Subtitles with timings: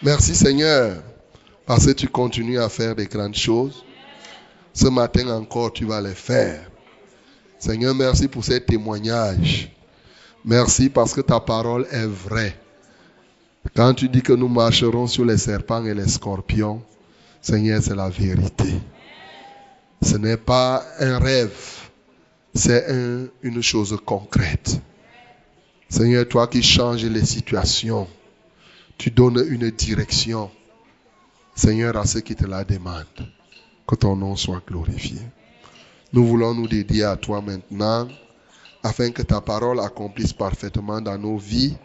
[0.00, 1.02] Merci Seigneur,
[1.66, 3.84] parce que tu continues à faire des grandes choses.
[4.72, 6.70] Ce matin encore, tu vas les faire.
[7.58, 9.72] Seigneur, merci pour ces témoignages.
[10.44, 12.56] Merci parce que ta parole est vraie.
[13.74, 16.80] Quand tu dis que nous marcherons sur les serpents et les scorpions,
[17.42, 18.72] Seigneur, c'est la vérité.
[20.00, 21.58] Ce n'est pas un rêve,
[22.54, 22.86] c'est
[23.42, 24.80] une chose concrète.
[25.88, 28.06] Seigneur, toi qui changes les situations,
[28.98, 30.50] tu donnes une direction,
[31.54, 33.32] Seigneur, à ceux qui te la demandent.
[33.86, 35.20] Que ton nom soit glorifié.
[36.12, 38.08] Nous voulons nous dédier à toi maintenant,
[38.82, 41.76] afin que ta parole accomplisse parfaitement dans nos vies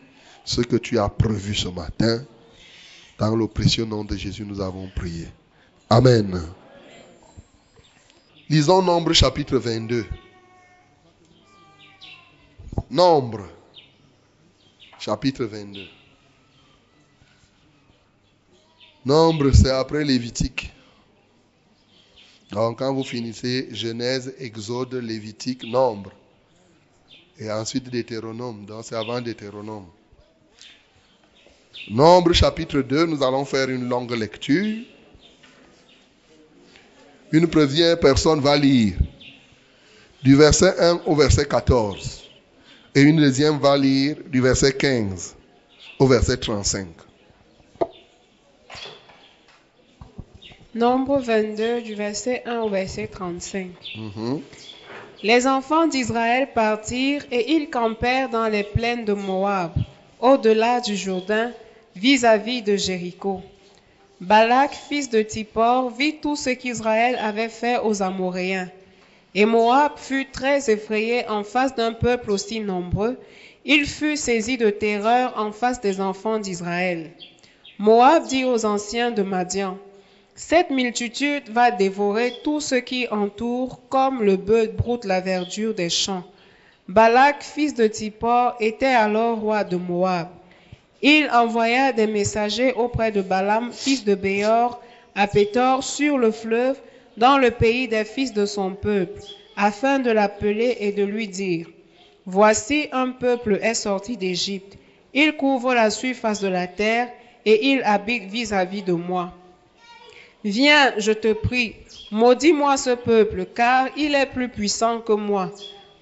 [0.44, 2.26] ce que tu as prévu ce matin.
[3.20, 5.28] Dans le précieux nom de Jésus, nous avons prié.
[5.90, 6.42] Amen.
[8.50, 10.06] Lisons Nombre chapitre 22.
[12.90, 13.48] Nombre
[15.00, 16.03] chapitre 22.
[19.06, 20.72] Nombre, c'est après Lévitique.
[22.52, 26.12] Donc quand vous finissez Genèse, Exode, Lévitique, Nombre.
[27.38, 28.66] Et ensuite Deutéronome.
[28.66, 29.88] Donc c'est avant Deutéronome.
[31.90, 34.86] Nombre chapitre 2, nous allons faire une longue lecture.
[37.32, 38.94] Une première personne va lire
[40.24, 42.24] du verset 1 au verset 14.
[42.96, 45.36] Et une deuxième va lire du verset 15
[46.00, 46.88] au verset 35.
[50.76, 53.70] Nombre 22 du verset 1 au verset 35.
[55.22, 59.72] Les enfants d'Israël partirent et ils campèrent dans les plaines de Moab,
[60.20, 61.52] au-delà du Jourdain,
[61.96, 63.42] vis-à-vis de Jéricho.
[64.20, 68.70] Balak, fils de Tippor, vit tout ce qu'Israël avait fait aux Amoréens.
[69.36, 73.20] Et Moab fut très effrayé en face d'un peuple aussi nombreux.
[73.64, 77.12] Il fut saisi de terreur en face des enfants d'Israël.
[77.78, 79.78] Moab dit aux anciens de Madian,
[80.36, 85.92] Cette multitude va dévorer tout ce qui entoure comme le bœuf broute la verdure des
[85.92, 86.24] champs.
[86.88, 90.30] Balak, fils de Tippor, était alors roi de Moab.
[91.04, 94.82] Il envoya des messagers auprès de Balaam, fils de Béor,
[95.14, 96.80] à Pétor, sur le fleuve,
[97.16, 99.22] dans le pays des fils de son peuple,
[99.56, 101.68] afin de l'appeler et de lui dire,
[102.26, 104.78] Voici un peuple est sorti d'Égypte.
[105.14, 107.10] Il couvre la surface de la terre
[107.46, 109.32] et il habite vis-à-vis de moi.
[110.46, 111.76] Viens, je te prie,
[112.12, 115.50] maudis-moi ce peuple, car il est plus puissant que moi.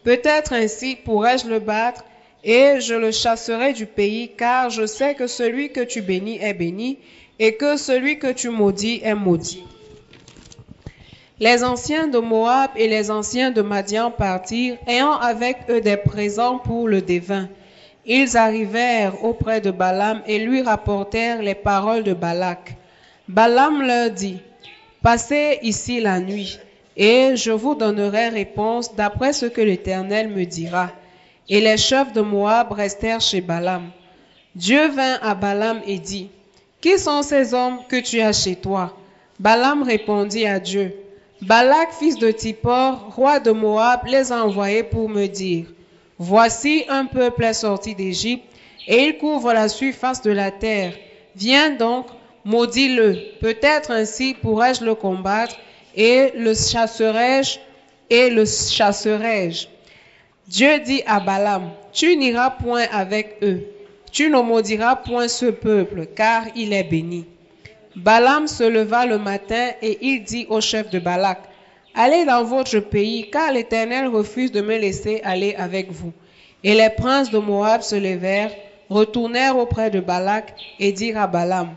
[0.04, 2.04] Peut-être ainsi pourrais-je le battre
[2.44, 6.56] et je le chasserai du pays, car je sais que celui que tu bénis est
[6.56, 6.98] béni,
[7.38, 9.64] et que celui que tu maudis est maudit.
[11.40, 16.58] Les anciens de Moab et les anciens de Madian partirent, ayant avec eux des présents
[16.58, 17.48] pour le devin.
[18.08, 22.76] Ils arrivèrent auprès de Balaam et lui rapportèrent les paroles de Balak.
[23.28, 24.40] Balaam leur dit,
[25.02, 26.60] Passez ici la nuit,
[26.96, 30.92] et je vous donnerai réponse d'après ce que l'Éternel me dira.
[31.50, 33.90] Et les chefs de Moab restèrent chez Balaam.
[34.56, 36.30] Dieu vint à Balaam et dit,
[36.82, 38.96] Qui sont ces hommes que tu as chez toi?
[39.40, 40.96] Balaam répondit à Dieu,
[41.42, 45.66] Balak, fils de Tippor, roi de Moab, les a envoyés pour me dire,
[46.20, 48.46] Voici un peuple est sorti d'Égypte,
[48.88, 50.94] et il couvre la surface de la terre.
[51.36, 52.06] Viens donc,
[52.46, 55.56] maudis-le, peut-être ainsi pourrais-je le combattre,
[55.96, 57.60] et le chasserai-je,
[58.10, 59.68] et le chasserai-je.
[60.48, 63.64] Dieu dit à Balaam, Tu n'iras point avec eux,
[64.12, 67.26] tu ne maudiras point ce peuple, car il est béni.
[67.96, 71.40] Balaam se leva le matin et il dit au chef de Balak,
[71.94, 76.14] Allez dans votre pays, car l'Éternel refuse de me laisser aller avec vous.
[76.64, 78.54] Et les princes de Moab se levèrent,
[78.90, 81.76] retournèrent auprès de Balak et dirent à Balaam,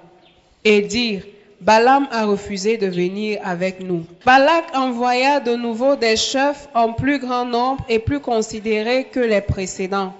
[0.64, 1.24] et dirent,
[1.60, 4.04] Balaam a refusé de venir avec nous.
[4.26, 9.40] Balak envoya de nouveau des chefs en plus grand nombre et plus considérés que les
[9.40, 10.12] précédents.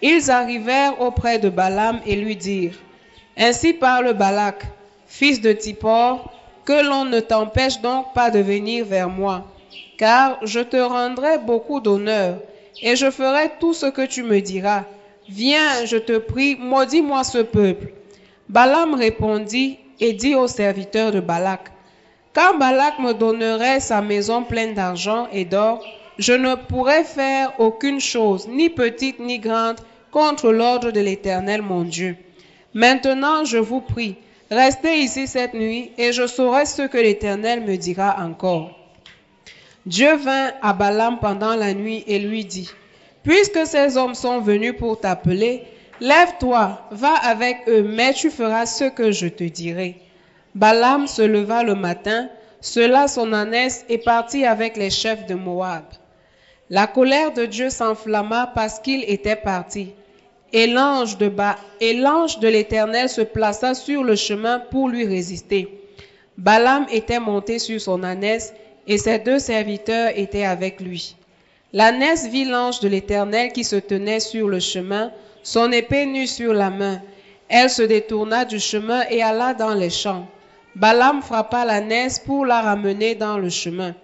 [0.00, 2.78] Ils arrivèrent auprès de Balaam et lui dirent,
[3.36, 4.64] Ainsi parle Balak,
[5.06, 6.32] fils de Tippor,
[6.64, 9.46] que l'on ne t'empêche donc pas de venir vers moi,
[9.98, 12.38] car je te rendrai beaucoup d'honneur,
[12.80, 14.84] et je ferai tout ce que tu me diras.
[15.28, 17.92] Viens, je te prie, maudis-moi ce peuple.
[18.48, 21.70] Balaam répondit et dit aux serviteurs de Balak,
[22.34, 25.84] Quand Balak me donnerait sa maison pleine d'argent et d'or,
[26.18, 29.78] je ne pourrais faire aucune chose, ni petite ni grande,
[30.10, 32.16] contre l'ordre de l'Éternel mon Dieu.
[32.74, 34.16] Maintenant, je vous prie,
[34.50, 38.70] Restez ici cette nuit et je saurai ce que l'Éternel me dira encore.
[39.86, 42.68] Dieu vint à Balaam pendant la nuit et lui dit,
[43.22, 45.62] Puisque ces hommes sont venus pour t'appeler,
[46.00, 49.96] Lève-toi, va avec eux, mais tu feras ce que je te dirai.
[50.54, 52.28] Balaam se leva le matin,
[52.60, 55.84] sela son ânesse et partit avec les chefs de Moab.
[56.70, 59.92] La colère de Dieu s'enflamma parce qu'il était parti.
[60.52, 61.32] Et l'ange de,
[61.80, 65.82] et l'ange de l'Éternel se plaça sur le chemin pour lui résister.
[66.36, 68.52] Balaam était monté sur son ânesse
[68.86, 71.16] et ses deux serviteurs étaient avec lui.
[71.72, 75.10] L'ânesse vit l'ange de l'Éternel qui se tenait sur le chemin,
[75.42, 77.00] son épée nue sur la main.
[77.48, 80.26] Elle se détourna du chemin et alla dans les champs.
[80.74, 83.94] Balaam frappa l'ânesse pour la ramener dans le chemin.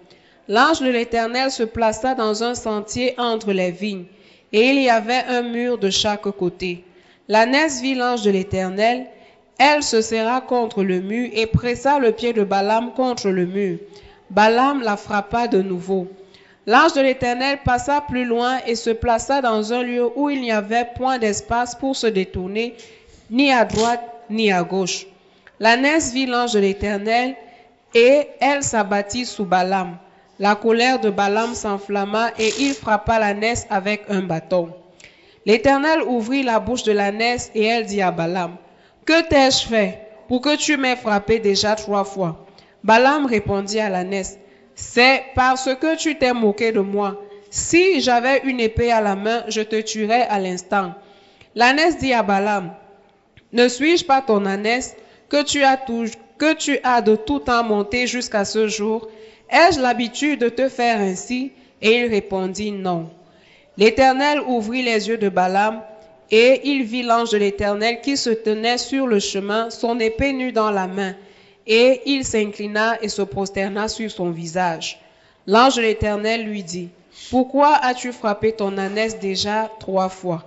[0.47, 4.05] L'ange de l'Éternel se plaça dans un sentier entre les vignes,
[4.51, 6.83] et il y avait un mur de chaque côté.
[7.27, 9.07] L'ânesse vit l'ange de l'Éternel,
[9.57, 13.77] elle se serra contre le mur et pressa le pied de Balaam contre le mur.
[14.29, 16.07] Balaam la frappa de nouveau.
[16.69, 20.51] L'ange de l'Éternel passa plus loin et se plaça dans un lieu où il n'y
[20.51, 22.75] avait point d'espace pour se détourner,
[23.31, 25.07] ni à droite ni à gauche.
[25.59, 27.35] L'ânesse vit l'ange de l'Éternel
[27.95, 29.97] et elle s'abattit sous Balaam.
[30.37, 34.69] La colère de Balaam s'enflamma et il frappa l'ânesse avec un bâton.
[35.47, 38.57] L'Éternel ouvrit la bouche de l'ânesse et elle dit à Balaam,
[39.07, 42.45] Que t'ai-je fait pour que tu m'aies frappé déjà trois fois
[42.83, 44.37] Balaam répondit à l'ânesse,
[44.81, 47.21] C'est parce que tu t'es moqué de moi.
[47.49, 50.93] Si j'avais une épée à la main, je te tuerais à l'instant.
[51.53, 52.73] L'ânesse dit à Balaam,
[53.51, 54.95] Ne suis-je pas ton ânesse
[55.27, 55.75] que tu as,
[56.37, 59.09] que tu as de tout temps monté jusqu'à ce jour?
[59.51, 61.51] Ai-je l'habitude de te faire ainsi?
[61.81, 63.09] Et il répondit non.
[63.75, 65.81] L'Éternel ouvrit les yeux de Balaam,
[66.31, 70.53] et il vit l'ange de l'Éternel qui se tenait sur le chemin, son épée nue
[70.53, 71.15] dans la main,
[71.69, 74.99] et il s'inclina et se prosterna sur son visage.
[75.45, 76.89] L'ange de l'Éternel lui dit,
[77.29, 80.43] Pourquoi as-tu frappé ton ânesse déjà trois fois?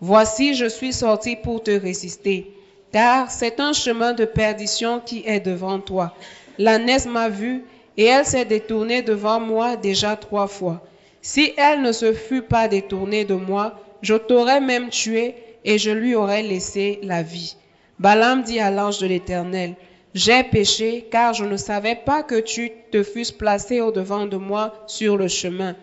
[0.00, 2.50] Voici, je suis sorti pour te résister,
[2.90, 6.14] car c'est un chemin de perdition qui est devant toi.
[6.58, 7.64] L'ânesse m'a vu,
[7.98, 10.82] et elle s'est détournée devant moi déjà trois fois.
[11.20, 15.34] Si elle ne se fût pas détournée de moi, je t'aurais même tué
[15.64, 17.56] et je lui aurais laissé la vie.
[17.98, 19.74] Balaam dit à l'ange de l'Éternel,
[20.14, 24.74] J'ai péché car je ne savais pas que tu te fusses placé au-devant de moi
[24.86, 25.74] sur le chemin.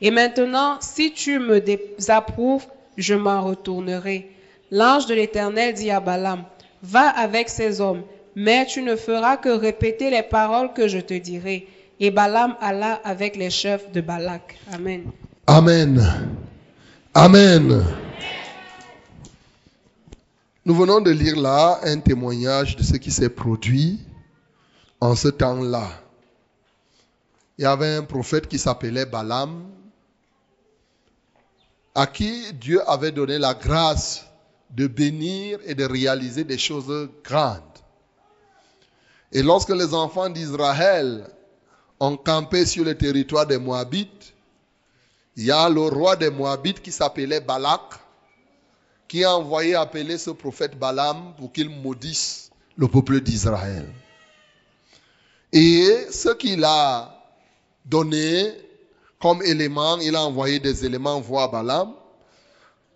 [0.00, 2.66] Et maintenant, si tu me désapprouves,
[2.96, 4.30] je m'en retournerai.
[4.70, 6.44] L'ange de l'Éternel dit à Balaam,
[6.82, 8.02] Va avec ces hommes,
[8.34, 11.66] mais tu ne feras que répéter les paroles que je te dirai.
[12.00, 14.56] Et Balaam alla avec les chefs de Balak.
[14.72, 15.04] Amen.
[15.46, 16.02] Amen.
[17.14, 17.84] Amen.
[20.66, 24.00] Nous venons de lire là un témoignage de ce qui s'est produit
[24.98, 25.86] en ce temps-là.
[27.58, 29.66] Il y avait un prophète qui s'appelait Balaam,
[31.94, 34.24] à qui Dieu avait donné la grâce
[34.70, 37.60] de bénir et de réaliser des choses grandes.
[39.32, 41.28] Et lorsque les enfants d'Israël
[42.00, 44.32] ont campé sur le territoire des Moabites,
[45.36, 47.82] il y a le roi des Moabites qui s'appelait Balak,
[49.08, 53.86] qui a envoyé appeler ce prophète Balaam pour qu'il maudisse le peuple d'Israël.
[55.52, 57.22] Et ce qu'il a
[57.84, 58.52] donné
[59.20, 61.94] comme élément, il a envoyé des éléments voir Balaam,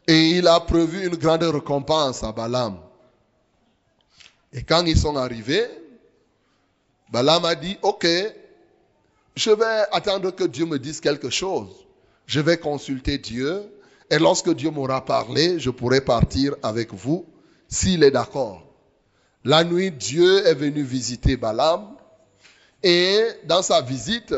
[0.06, 2.78] et il a prévu une grande récompense à Balaam.
[4.52, 5.66] Et quand ils sont arrivés,
[7.10, 8.06] Balaam a dit, ok,
[9.36, 11.86] je vais attendre que Dieu me dise quelque chose.
[12.26, 13.62] Je vais consulter Dieu.
[14.10, 17.26] Et lorsque Dieu m'aura parlé, je pourrai partir avec vous
[17.68, 18.62] s'il est d'accord.
[19.44, 21.96] La nuit, Dieu est venu visiter Balaam.
[22.82, 24.34] Et dans sa visite,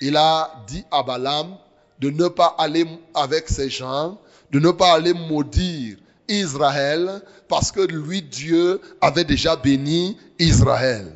[0.00, 1.56] il a dit à Balaam
[1.98, 4.18] de ne pas aller avec ces gens,
[4.50, 5.96] de ne pas aller maudire
[6.28, 11.12] Israël, parce que lui, Dieu, avait déjà béni Israël.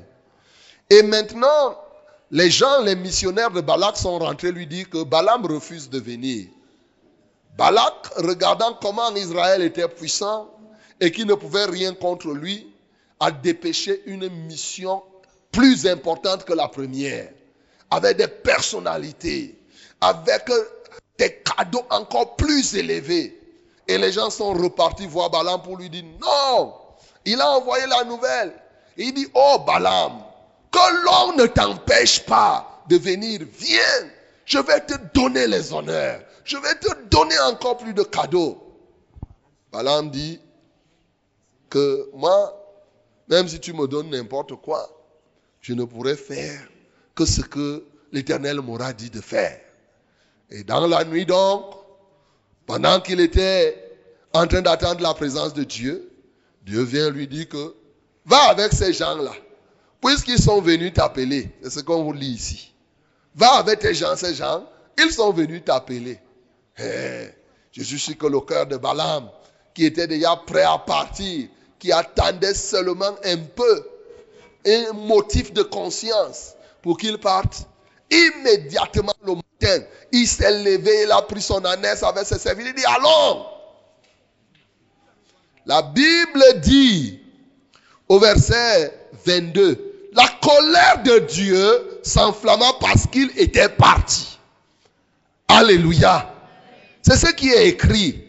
[0.89, 1.77] Et maintenant,
[2.31, 6.47] les gens, les missionnaires de Balak sont rentrés lui dire que Balaam refuse de venir.
[7.57, 10.51] Balak, regardant comment Israël était puissant
[11.01, 12.67] et qu'il ne pouvait rien contre lui,
[13.19, 15.03] a dépêché une mission
[15.53, 17.31] plus importante que la première,
[17.91, 19.59] avec des personnalités,
[20.01, 20.51] avec
[21.19, 23.37] des cadeaux encore plus élevés.
[23.87, 26.75] Et les gens sont repartis voir Balaam pour lui dire non.
[27.25, 28.55] Il a envoyé la nouvelle.
[28.97, 30.23] Il dit, oh Balaam,
[30.71, 34.11] que l'on ne t'empêche pas de venir, viens,
[34.45, 38.59] je vais te donner les honneurs, je vais te donner encore plus de cadeaux.
[39.73, 40.41] Balaam dit
[41.69, 42.57] que moi,
[43.29, 44.89] même si tu me donnes n'importe quoi,
[45.61, 46.61] je ne pourrai faire
[47.15, 49.61] que ce que l'Éternel m'aura dit de faire.
[50.51, 51.75] Et dans la nuit donc,
[52.67, 53.99] pendant qu'il était
[54.33, 56.11] en train d'attendre la présence de Dieu,
[56.63, 57.75] Dieu vient lui dire que
[58.25, 59.33] va avec ces gens-là.
[60.01, 62.73] Puisqu'ils sont venus t'appeler, c'est ce qu'on vous lit ici.
[63.35, 64.67] Va avec tes gens, ces gens,
[64.99, 66.19] ils sont venus t'appeler.
[66.79, 67.29] Eh,
[67.73, 69.31] je suis que le cœur de Balaam,
[69.75, 71.49] qui était déjà prêt à partir,
[71.79, 73.89] qui attendait seulement un peu,
[74.67, 77.67] un motif de conscience pour qu'il parte,
[78.11, 82.81] immédiatement le matin, il s'est levé, il a pris son ânesse avec ses serviteurs, il
[82.81, 83.47] dit, allons.
[85.67, 87.21] La Bible dit
[88.09, 94.39] au verset 22, la colère de Dieu s'enflamma parce qu'il était parti.
[95.49, 96.35] Alléluia.
[97.03, 98.23] C'est ce qui est écrit.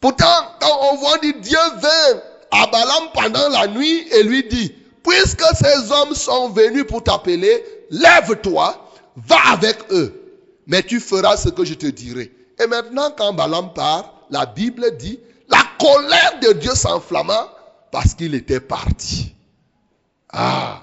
[0.00, 2.20] Pourtant, quand on voit dit Dieu vint
[2.50, 7.64] à Balaam pendant la nuit et lui dit, puisque ces hommes sont venus pour t'appeler,
[7.90, 12.32] lève-toi, va avec eux, mais tu feras ce que je te dirai.
[12.60, 17.52] Et maintenant, quand Balaam part, la Bible dit, la colère de Dieu s'enflamma
[17.90, 19.34] parce qu'il était parti.
[20.30, 20.82] Ah.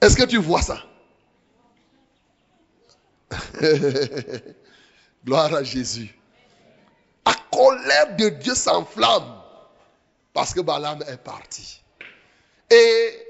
[0.00, 0.78] Est-ce que tu vois ça?
[5.24, 6.14] Gloire à Jésus.
[7.26, 9.40] La colère de Dieu s'enflamme
[10.32, 11.80] parce que Balaam est parti.
[12.70, 13.26] Et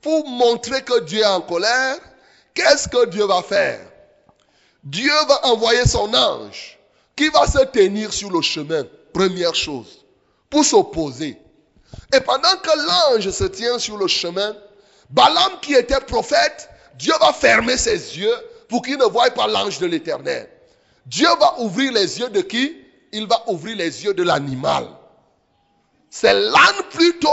[0.00, 1.96] pour montrer que Dieu est en colère,
[2.54, 3.80] qu'est-ce que Dieu va faire?
[4.84, 6.78] Dieu va envoyer son ange
[7.16, 10.04] qui va se tenir sur le chemin, première chose,
[10.48, 11.38] pour s'opposer.
[12.14, 14.56] Et pendant que l'ange se tient sur le chemin,
[15.10, 18.34] Balaam qui était prophète, Dieu va fermer ses yeux
[18.68, 20.48] pour qu'il ne voie pas l'ange de l'éternel.
[21.06, 22.76] Dieu va ouvrir les yeux de qui?
[23.12, 24.86] Il va ouvrir les yeux de l'animal.
[26.10, 27.28] C'est l'âne plutôt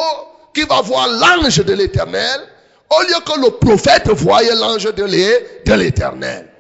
[0.53, 2.41] qui va voir l'ange de l'éternel
[2.89, 6.51] au lieu que le prophète voyait l'ange de l'éternel.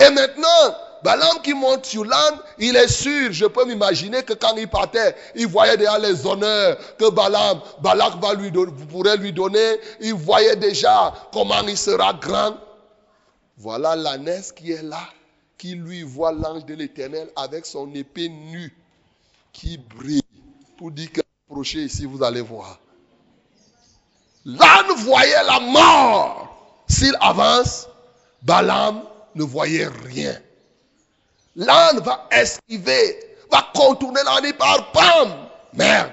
[0.00, 0.74] Et maintenant,
[1.04, 5.14] Balaam qui monte sur l'âne, il est sûr, je peux m'imaginer que quand il partait,
[5.36, 8.32] il voyait déjà les honneurs que Balaam, Balak va
[8.90, 9.78] pourrait lui donner.
[10.00, 12.56] Il voyait déjà comment il sera grand.
[13.56, 15.08] Voilà l'ânesse qui est là,
[15.58, 18.76] qui lui voit l'ange de l'éternel avec son épée nue,
[19.52, 20.20] qui brille,
[20.76, 22.80] pour dire que approchez ici, vous allez voir.
[24.44, 26.84] L'âne voyait la mort.
[26.88, 27.88] S'il avance,
[28.42, 30.38] Balaam ne voyait rien.
[31.56, 35.48] L'âne va esquiver, va contourner l'âne par pam.
[35.72, 36.12] Merde.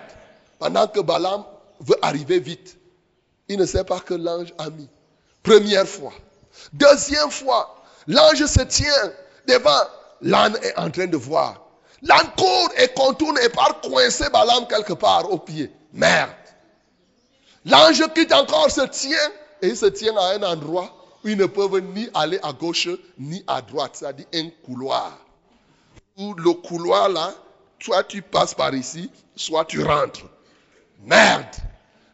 [0.59, 1.43] Pendant que Balaam
[1.79, 2.77] veut arriver vite,
[3.47, 4.87] il ne sait pas que l'ange a mis.
[5.43, 6.13] Première fois.
[6.73, 9.11] Deuxième fois, l'ange se tient
[9.47, 9.83] devant.
[10.21, 11.61] L'âne est en train de voir.
[12.03, 15.71] L'âne court et contourne et part coincer Balaam quelque part au pied.
[15.93, 16.29] Merde.
[17.65, 19.29] L'ange quitte encore se tient
[19.61, 22.89] et il se tient à un endroit où ils ne peuvent ni aller à gauche
[23.17, 23.91] ni à droite.
[23.95, 25.17] C'est-à-dire un couloir
[26.17, 27.33] le couloir là,
[27.79, 30.25] soit tu passes par ici, soit tu rentres.
[31.03, 31.55] Merde.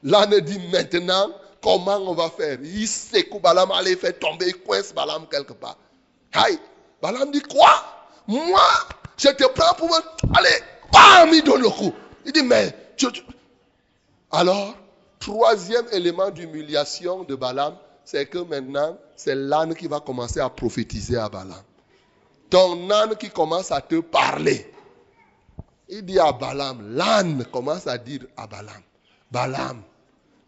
[0.04, 1.30] L'âne dit maintenant,
[1.68, 2.58] comment on va faire?
[2.64, 5.78] Il sait que Balaam allait faire tomber, il coince Balaam quelque part.
[6.34, 6.58] Aïe.
[7.02, 7.70] Balaam dit quoi?
[8.28, 8.62] Moi,
[9.18, 10.02] je te prends pour moi.
[10.36, 10.50] Allez,
[10.92, 11.94] bam, il donne le coup.
[12.26, 12.74] Il dit, mais
[14.32, 14.76] Alors,
[15.20, 21.18] troisième élément d'humiliation de Balaam, c'est que maintenant, c'est l'âne qui va commencer à prophétiser
[21.18, 21.64] à Balaam
[22.50, 24.72] ton âne qui commence à te parler.
[25.90, 28.82] Il dit à Balaam, l'âne commence à dire à Balaam,
[29.32, 29.82] Balaam,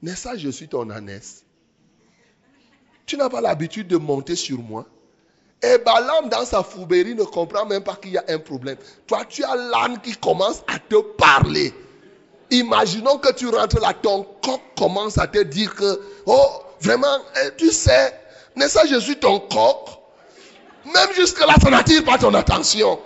[0.01, 1.43] n'est-ce pas je suis ton ânesse
[3.05, 4.85] Tu n'as pas l'habitude de monter sur moi
[5.61, 8.77] Et Balaam, dans sa fourberie, ne comprend même pas qu'il y a un problème.
[9.07, 11.73] Toi, tu as l'âne qui commence à te parler.
[12.51, 16.47] Imaginons que tu rentres là, ton coq commence à te dire que, oh,
[16.81, 18.13] vraiment, eh, tu sais,
[18.55, 19.89] n'est-ce pas je suis ton coq?
[20.85, 22.99] Même jusque-là, ça n'attire pas ton attention.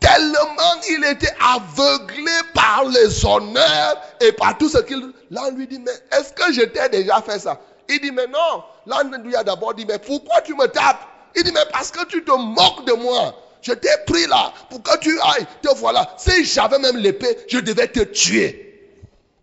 [0.00, 5.12] Tellement il était aveuglé par les honneurs et par tout ce qu'il...
[5.30, 7.60] Là, lui dit, mais est-ce que je t'ai déjà fait ça?
[7.88, 8.62] Il dit, mais non.
[8.86, 11.00] Là, lui a d'abord dit, mais pourquoi tu me tapes?
[11.34, 13.34] Il dit, mais parce que tu te moques de moi.
[13.62, 15.46] Je t'ai pris là pour que tu ailles.
[15.62, 16.14] Te voilà.
[16.18, 19.02] Si j'avais même l'épée, je devais te tuer.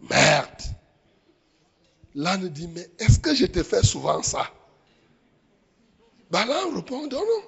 [0.10, 0.48] Merde.
[2.16, 4.48] L'âne dit, mais est-ce que je te fais souvent ça?
[6.32, 7.44] Balaam répond, non, non.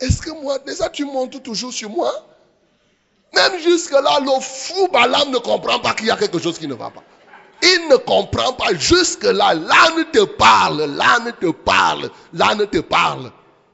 [0.00, 2.12] Est-ce que moi, déjà tu montes toujours sur moi?
[3.36, 6.74] Même jusque-là, le fou Balaam ne comprend pas qu'il y a quelque chose qui ne
[6.74, 7.04] va pas.
[7.62, 8.74] Il ne comprend pas.
[8.74, 13.30] Jusque-là, l'âne te parle, l'âne te parle, l'âne te parle.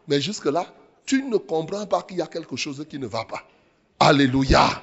[0.09, 0.67] Mais jusque-là,
[1.07, 3.43] tu ne comprends pas qu'il y a quelque chose qui ne va pas.
[4.01, 4.83] Alléluia.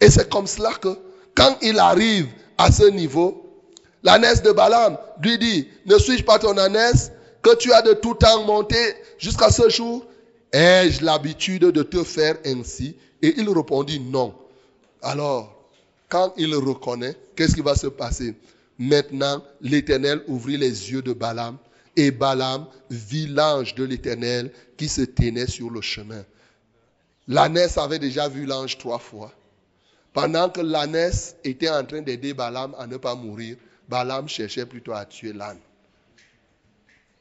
[0.00, 0.98] Et c'est comme cela que
[1.34, 3.64] quand il arrive à ce niveau,
[4.02, 7.10] l'ânesse de Balaam lui dit, ne suis-je pas ton ânesse
[7.42, 8.76] que tu as de tout temps monté
[9.18, 10.04] jusqu'à ce jour,
[10.52, 14.34] ai-je l'habitude de te faire ainsi Et il répondit non.
[15.00, 15.70] Alors,
[16.10, 18.34] quand il reconnaît, qu'est-ce qui va se passer?
[18.78, 21.56] Maintenant, l'Éternel ouvrit les yeux de Balaam
[21.96, 26.22] et Balaam vit l'ange de l'Éternel qui se tenait sur le chemin.
[27.26, 29.32] L'ânesse avait déjà vu l'ange trois fois.
[30.12, 33.56] Pendant que l'ânesse était en train d'aider Balaam à ne pas mourir,
[33.88, 35.60] Balaam cherchait plutôt à tuer l'âne.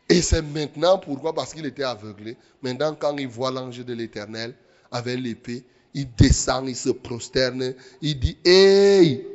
[0.10, 1.34] Et c'est maintenant pourquoi?
[1.34, 2.36] Parce qu'il était aveuglé.
[2.62, 4.54] Maintenant, quand il voit l'ange de l'Éternel
[4.92, 9.26] avec l'épée, il descend, il se prosterne, il dit, hey,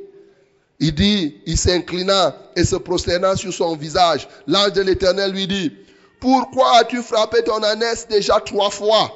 [0.79, 4.27] il dit, il s'inclina et se prosterna sur son visage.
[4.47, 5.73] L'ange de l'Éternel lui dit,
[6.19, 9.11] pourquoi as-tu frappé ton ânesse déjà trois fois?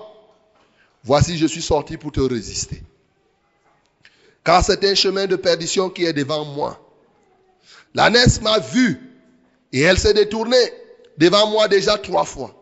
[1.03, 2.81] Voici, je suis sorti pour te résister.
[4.43, 6.79] Car c'est un chemin de perdition qui est devant moi.
[7.93, 8.99] L'ânesse m'a vu
[9.71, 10.73] et elle s'est détournée
[11.17, 12.53] devant moi déjà trois fois.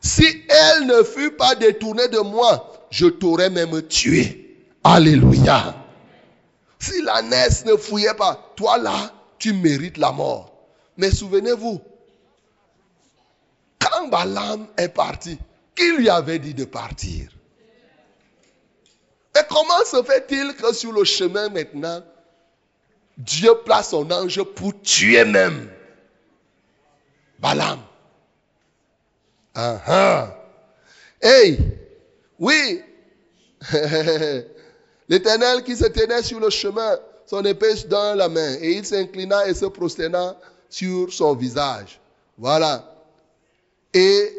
[0.00, 4.46] Si elle ne fut pas détournée de moi, je t'aurais même tué.
[4.84, 5.74] Alléluia.
[6.78, 10.52] Si l'ânesse ne fouillait pas, toi là, tu mérites la mort.
[10.96, 11.80] Mais souvenez-vous,
[13.78, 15.38] quand Balaam est parti,
[15.74, 17.30] qui lui avait dit de partir?
[19.36, 22.02] Et comment se fait-il que sur le chemin maintenant,
[23.18, 25.70] Dieu place son ange pour tuer même
[27.38, 27.80] Balaam?
[29.54, 30.34] Ah
[31.20, 31.58] Hey
[32.38, 32.82] Oui
[35.08, 39.46] L'Éternel qui se tenait sur le chemin, son épée dans la main, et il s'inclina
[39.48, 40.36] et se prosterna
[40.68, 42.00] sur son visage.
[42.36, 42.92] Voilà.
[43.94, 44.32] Et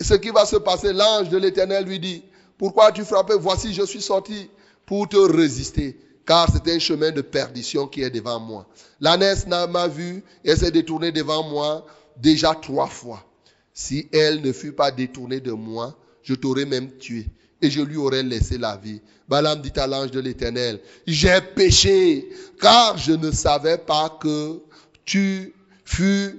[0.00, 2.22] ce qui va se passer, l'ange de l'Éternel lui dit,
[2.56, 4.48] pourquoi tu frappes Voici, je suis sorti
[4.86, 5.96] pour te résister,
[6.26, 8.66] car c'est un chemin de perdition qui est devant moi.
[9.00, 11.86] L'ânesse m'a vu et s'est détournée devant moi
[12.16, 13.24] déjà trois fois.
[13.72, 17.26] Si elle ne fut pas détournée de moi, je t'aurais même tué
[17.62, 19.00] et je lui aurais laissé la vie.
[19.28, 22.28] Balaam dit à l'ange de l'Éternel, j'ai péché,
[22.60, 24.60] car je ne savais pas que
[25.04, 26.36] tu fus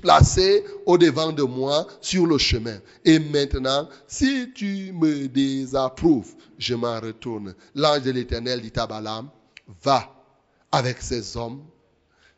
[0.00, 2.78] placé au devant de moi sur le chemin.
[3.04, 7.54] Et maintenant, si tu me désapprouves, je m'en retourne.
[7.74, 9.30] L'ange de l'Éternel dit à Balaam,
[9.82, 10.14] va
[10.72, 11.62] avec ces hommes,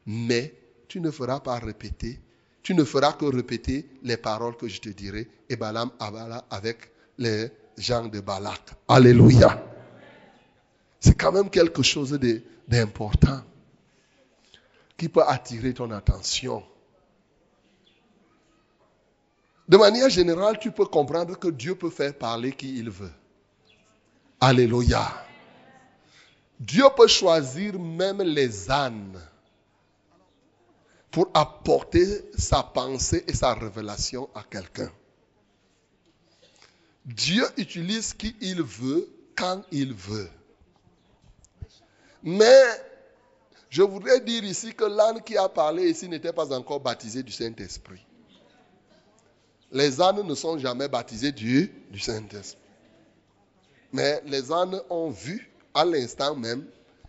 [0.07, 0.55] mais
[0.89, 2.21] tu ne feras pas répéter,
[2.63, 5.29] tu ne feras que répéter les paroles que je te dirai.
[5.49, 8.71] Et Balaam avala avec les gens de Balak.
[8.89, 9.65] Alléluia.
[11.01, 12.19] C'est quand même quelque chose
[12.69, 13.43] d'important
[14.97, 16.63] qui peut attirer ton attention.
[19.69, 23.13] De manière générale, tu peux comprendre que Dieu peut faire parler qui il veut.
[24.41, 25.11] Alléluia.
[26.61, 29.21] Dieu peut choisir même les ânes
[31.13, 34.91] pour apporter sa pensée et sa révélation à quelqu'un.
[37.05, 40.31] Dieu utilise qui il veut, quand il veut.
[42.23, 42.63] Mais
[43.69, 47.33] je voudrais dire ici que l'âne qui a parlé ici n'était pas encore baptisé du
[47.33, 48.05] Saint-Esprit.
[49.71, 52.59] Les ânes ne sont jamais baptisés du, du Saint-Esprit.
[53.93, 56.67] Mais les ânes ont vu, à l'instant même,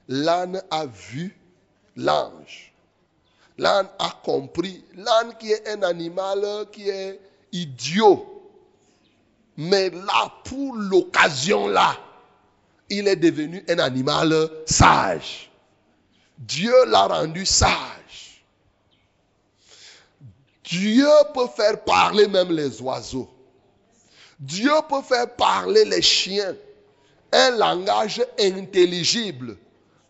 [0.09, 1.37] l'âne a vu
[1.95, 2.72] l'ange.
[3.57, 4.83] L'âne a compris.
[4.95, 7.19] L'âne qui est un animal qui est
[7.51, 8.33] idiot
[9.57, 11.95] mais là, pour l'occasion là,
[12.89, 15.51] il est devenu un animal sage.
[16.37, 18.43] Dieu l'a rendu sage.
[20.63, 23.29] Dieu peut faire parler même les oiseaux.
[24.39, 26.55] Dieu peut faire parler les chiens.
[27.31, 29.57] Un langage intelligible.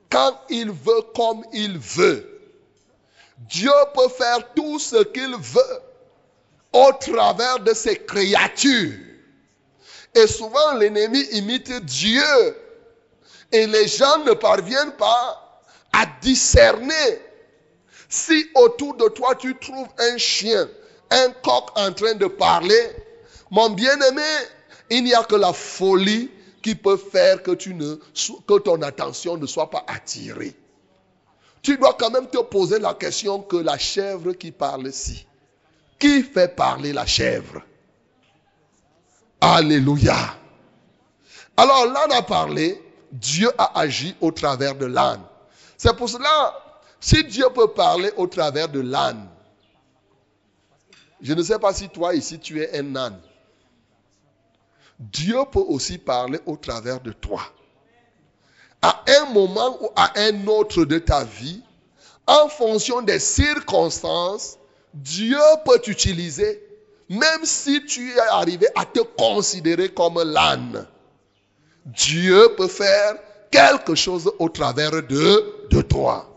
[0.10, 2.33] Quand il veut, comme il veut.
[3.38, 5.82] Dieu peut faire tout ce qu'il veut
[6.72, 9.00] au travers de ses créatures.
[10.16, 12.58] Et souvent, l'ennemi imite Dieu.
[13.52, 17.22] Et les gens ne parviennent pas à discerner.
[18.10, 20.68] Si autour de toi, tu trouves un chien,
[21.12, 22.96] un coq en train de parler,
[23.52, 24.22] mon bien-aimé,
[24.90, 29.70] il n'y a que la folie qui peut faire que, que ton attention ne soit
[29.70, 30.56] pas attirée.
[31.64, 35.26] Tu dois quand même te poser la question que la chèvre qui parle ici,
[35.98, 37.62] qui fait parler la chèvre?
[39.40, 40.18] Alléluia.
[41.56, 45.22] Alors l'âne a parlé, Dieu a agi au travers de l'âne.
[45.78, 46.54] C'est pour cela,
[47.00, 49.30] si Dieu peut parler au travers de l'âne,
[51.22, 53.22] je ne sais pas si toi ici tu es un âne.
[55.00, 57.42] Dieu peut aussi parler au travers de toi.
[58.84, 61.64] À un moment ou à un autre de ta vie,
[62.28, 64.60] en fonction des circonstances,
[64.94, 66.62] Dieu peut t'utiliser
[67.10, 70.88] même si tu es arrivé à te considérer comme l'âne,
[71.86, 73.16] Dieu peut faire
[73.52, 76.30] quelque chose au travers de, toi.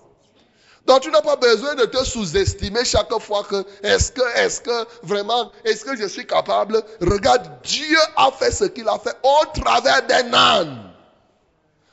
[0.87, 4.87] Donc tu n'as pas besoin de te sous-estimer chaque fois que est-ce que, est-ce que
[5.03, 6.83] vraiment, est-ce que je suis capable?
[7.01, 10.86] Regarde, Dieu a fait ce qu'il a fait au travers d'un âne.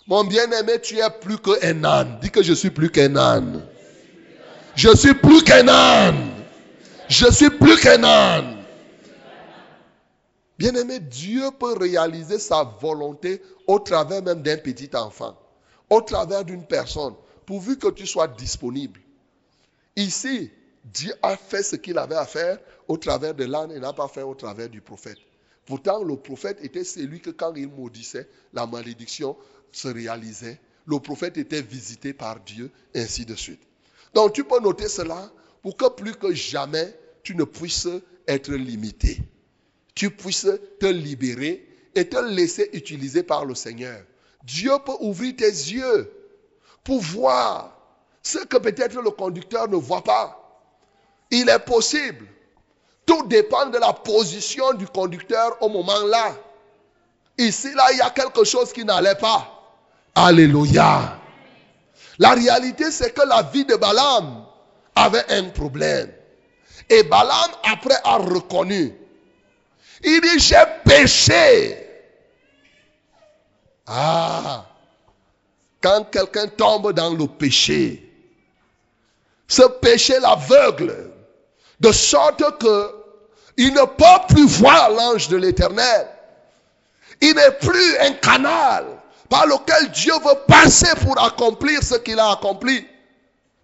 [0.07, 2.19] Mon bien-aimé, tu es plus qu'un âne.
[2.21, 3.65] Dis que je suis plus qu'un âne.
[4.75, 6.31] Je suis plus qu'un âne.
[7.07, 8.63] Je suis plus qu'un âne.
[10.57, 15.37] Bien-aimé, Dieu peut réaliser sa volonté au travers même d'un petit enfant,
[15.89, 18.99] au travers d'une personne, pourvu que tu sois disponible.
[19.95, 20.51] Ici,
[20.85, 24.07] Dieu a fait ce qu'il avait à faire au travers de l'âne et n'a pas
[24.07, 25.17] fait au travers du prophète.
[25.65, 29.37] Pourtant, le prophète était celui que quand il maudissait, la malédiction
[29.73, 30.59] se réalisait.
[30.85, 33.61] Le prophète était visité par Dieu, ainsi de suite.
[34.13, 35.31] Donc tu peux noter cela
[35.61, 37.87] pour que plus que jamais tu ne puisses
[38.27, 39.19] être limité.
[39.95, 40.47] Tu puisses
[40.79, 44.01] te libérer et te laisser utiliser par le Seigneur.
[44.43, 46.11] Dieu peut ouvrir tes yeux
[46.83, 47.77] pour voir
[48.21, 50.39] ce que peut-être le conducteur ne voit pas.
[51.31, 52.25] Il est possible.
[53.05, 56.35] Tout dépend de la position du conducteur au moment-là.
[57.37, 59.52] Ici, là, il y a quelque chose qui n'allait pas.
[60.15, 61.19] Alléluia.
[62.19, 64.45] La réalité, c'est que la vie de Balaam
[64.95, 66.11] avait un problème.
[66.89, 68.93] Et Balaam, après, a reconnu.
[70.03, 71.77] Il dit, j'ai péché.
[73.87, 74.65] Ah,
[75.81, 78.09] quand quelqu'un tombe dans le péché,
[79.47, 81.11] ce péché l'aveugle,
[81.79, 83.03] de sorte que
[83.57, 86.07] il ne peut plus voir l'ange de l'éternel.
[87.21, 88.85] Il n'est plus un canal
[89.29, 92.85] par lequel Dieu veut passer pour accomplir ce qu'il a accompli.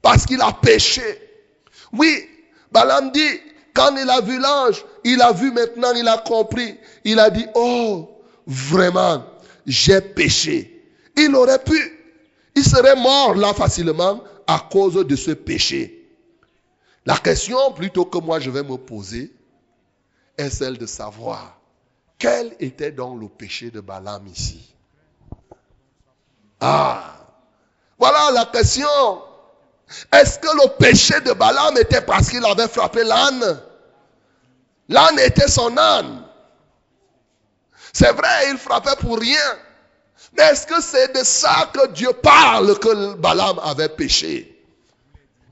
[0.01, 1.03] Parce qu'il a péché.
[1.91, 2.27] Oui,
[2.71, 3.39] Balaam dit,
[3.73, 6.77] quand il a vu l'ange, il a vu maintenant, il a compris.
[7.03, 8.09] Il a dit, oh,
[8.45, 9.23] vraiment,
[9.65, 10.85] j'ai péché.
[11.17, 11.77] Il aurait pu,
[12.55, 16.07] il serait mort là facilement à cause de ce péché.
[17.05, 19.33] La question plutôt que moi je vais me poser
[20.37, 21.59] est celle de savoir
[22.19, 24.75] quel était donc le péché de Balaam ici?
[26.61, 27.15] Ah,
[27.97, 28.87] voilà la question.
[30.13, 33.59] Est-ce que le péché de Balaam était parce qu'il avait frappé l'âne?
[34.87, 36.23] L'âne était son âne.
[37.93, 39.57] C'est vrai, il frappait pour rien.
[40.37, 44.55] Mais est-ce que c'est de ça que Dieu parle que Balaam avait péché?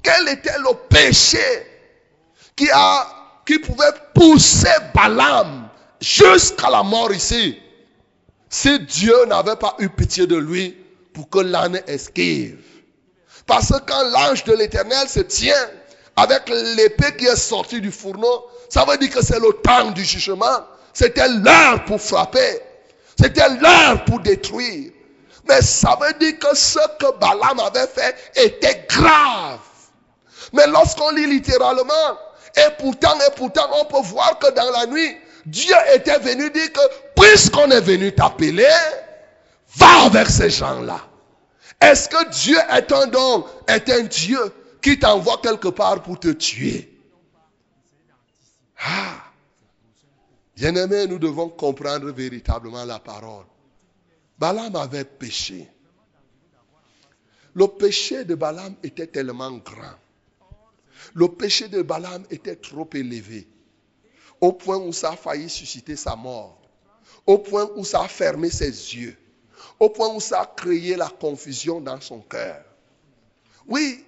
[0.04, 1.39] Quel était le péché
[2.56, 3.08] qui, a,
[3.46, 7.60] qui pouvait pousser Balaam jusqu'à la mort ici?
[8.50, 10.78] Si Dieu n'avait pas eu pitié de lui
[11.17, 12.60] pour que l'âne esquive.
[13.47, 15.67] Parce que quand l'ange de l'éternel se tient
[16.15, 20.06] avec l'épée qui est sortie du fourneau, ça veut dire que c'est le temps du
[20.06, 20.60] jugement.
[20.93, 22.62] C'était l'heure pour frapper.
[23.19, 24.91] C'était l'heure pour détruire.
[25.49, 29.60] Mais ça veut dire que ce que Balaam avait fait était grave.
[30.53, 32.19] Mais lorsqu'on lit littéralement,
[32.56, 36.71] et pourtant, et pourtant, on peut voir que dans la nuit, Dieu était venu dire
[36.73, 36.82] que
[37.19, 38.67] puisqu'on est venu t'appeler,
[39.75, 41.01] Va avec ces gens-là.
[41.82, 44.39] Est-ce que Dieu est un don, est un Dieu
[44.82, 46.93] qui t'envoie quelque part pour te tuer?
[48.80, 49.23] Ah
[50.56, 53.45] Bien-aimés, nous devons comprendre véritablement la parole.
[54.39, 55.69] Balaam avait péché.
[57.53, 59.95] Le péché de Balaam était tellement grand.
[61.13, 63.47] Le péché de Balaam était trop élevé.
[64.41, 66.60] Au point où ça a failli susciter sa mort.
[67.25, 69.17] Au point où ça a fermé ses yeux
[69.80, 72.62] au point où ça a créé la confusion dans son cœur.
[73.68, 74.06] Oui,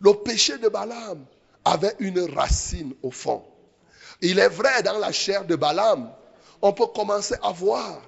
[0.00, 1.24] le péché de Balaam
[1.64, 3.44] avait une racine au fond.
[4.20, 6.12] Il est vrai, dans la chair de Balaam,
[6.60, 8.00] on peut commencer à voir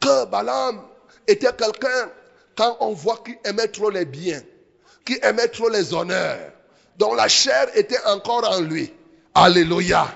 [0.00, 0.82] que Balaam
[1.26, 2.10] était quelqu'un,
[2.56, 4.42] quand on voit qu'il aimait trop les biens,
[5.04, 6.52] qu'il aimait trop les honneurs,
[6.96, 8.92] dont la chair était encore en lui.
[9.34, 10.06] Alléluia.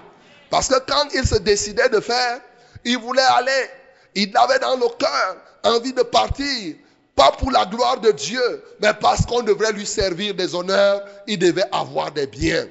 [0.51, 2.41] Parce que quand il se décidait de faire,
[2.85, 3.71] il voulait aller.
[4.15, 6.77] Il avait dans le cœur envie de partir,
[7.15, 11.39] pas pour la gloire de Dieu, mais parce qu'on devrait lui servir des honneurs, il
[11.39, 12.69] devait avoir des biens.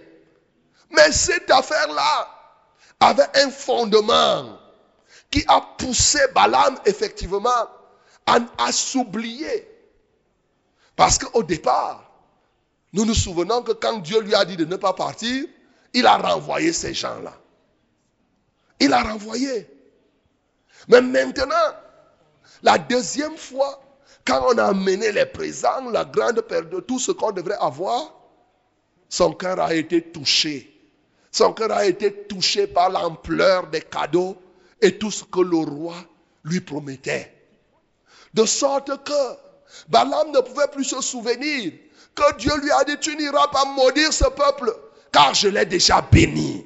[0.91, 2.27] Mais cette affaire-là
[2.99, 4.57] avait un fondement
[5.29, 7.67] qui a poussé Balaam effectivement
[8.25, 9.67] à, à s'oublier.
[10.95, 12.11] Parce qu'au départ,
[12.93, 15.45] nous nous souvenons que quand Dieu lui a dit de ne pas partir,
[15.93, 17.33] il a renvoyé ces gens-là.
[18.79, 19.69] Il a renvoyé.
[20.87, 21.55] Mais maintenant,
[22.63, 23.81] la deuxième fois,
[24.25, 28.13] quand on a amené les présents, la grande perte tout ce qu'on devrait avoir,
[29.09, 30.67] son cœur a été touché.
[31.31, 34.37] Son cœur a été touché par l'ampleur des cadeaux
[34.81, 35.95] et tout ce que le roi
[36.43, 37.33] lui promettait.
[38.33, 39.37] De sorte que
[39.89, 41.71] Balaam ne pouvait plus se souvenir
[42.15, 44.75] que Dieu lui a dit, tu n'iras pas maudire ce peuple,
[45.11, 46.65] car je l'ai déjà béni.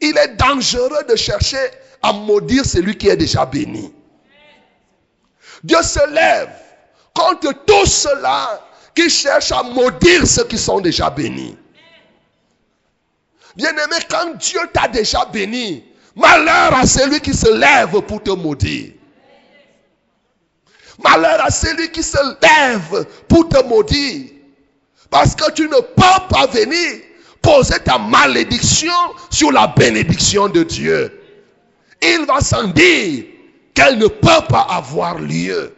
[0.00, 1.70] Il est dangereux de chercher
[2.02, 3.92] à maudire celui qui est déjà béni.
[5.62, 6.50] Dieu se lève
[7.14, 8.60] contre tous ceux-là
[8.94, 11.56] qui cherchent à maudire ceux qui sont déjà bénis.
[13.56, 15.84] Bien-aimé, quand Dieu t'a déjà béni,
[16.16, 18.92] malheur à celui qui se lève pour te maudire.
[21.02, 24.30] Malheur à celui qui se lève pour te maudire.
[25.10, 27.00] Parce que tu ne peux pas venir
[27.42, 28.92] poser ta malédiction
[29.30, 31.20] sur la bénédiction de Dieu.
[32.02, 33.24] Il va sans dire
[33.74, 35.74] qu'elle ne peut pas avoir lieu.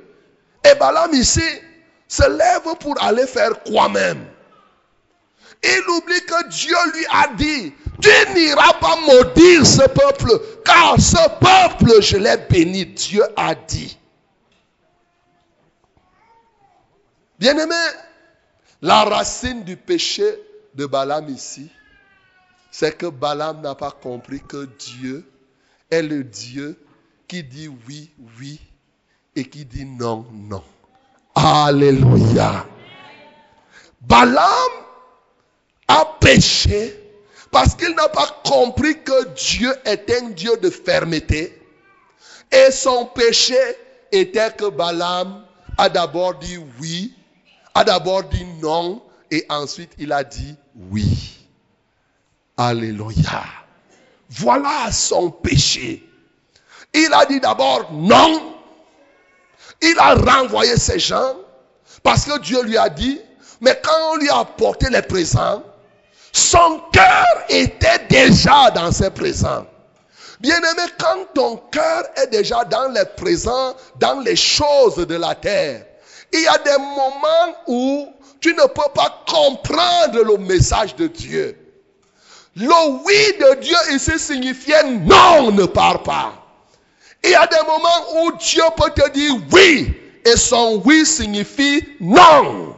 [0.65, 1.43] Et Balaam ici
[2.09, 4.25] se lève pour aller faire quoi même?
[5.63, 10.31] Il oublie que Dieu lui a dit, tu n'iras pas maudire ce peuple,
[10.65, 12.87] car ce peuple, je l'ai béni.
[12.87, 13.97] Dieu a dit.
[17.39, 17.75] Bien-aimé,
[18.81, 20.25] la racine du péché
[20.75, 21.71] de Balaam ici,
[22.73, 25.25] c'est que Balaam n'a pas compris que Dieu
[25.91, 26.77] est le Dieu
[27.33, 28.61] qui dit oui, oui
[29.35, 30.63] et qui dit non, non.
[31.35, 32.67] Alléluia.
[34.03, 34.73] Balaam
[35.89, 36.95] a péché
[37.51, 41.59] parce qu'il n'a pas compris que Dieu est un Dieu de fermeté.
[42.51, 43.57] Et son péché
[44.11, 45.43] était que Balaam
[45.79, 47.15] a d'abord dit oui,
[47.75, 50.55] a d'abord dit non, et ensuite il a dit
[50.91, 51.49] oui.
[52.59, 53.43] Alléluia.
[54.29, 56.12] Voilà son péché.
[56.95, 58.55] Il a dit d'abord non.
[59.81, 61.35] Il a renvoyé ces gens
[62.03, 63.21] parce que Dieu lui a dit,
[63.61, 65.63] mais quand on lui a apporté les présents,
[66.33, 69.67] son cœur était déjà dans ses présents.
[70.41, 75.85] Bien-aimé, quand ton cœur est déjà dans les présents, dans les choses de la terre,
[76.33, 78.09] il y a des moments où
[78.41, 81.57] tu ne peux pas comprendre le message de Dieu.
[82.57, 86.42] Le oui de Dieu ici signifiait non, ne pars pas.
[87.25, 91.83] Il y a des moments où Dieu peut te dire oui et son oui signifie
[92.01, 92.77] non.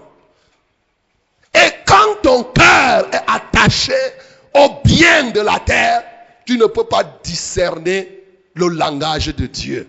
[1.54, 3.94] Et quand ton cœur est attaché
[4.54, 6.04] au bien de la terre,
[6.44, 8.22] tu ne peux pas discerner
[8.54, 9.88] le langage de Dieu.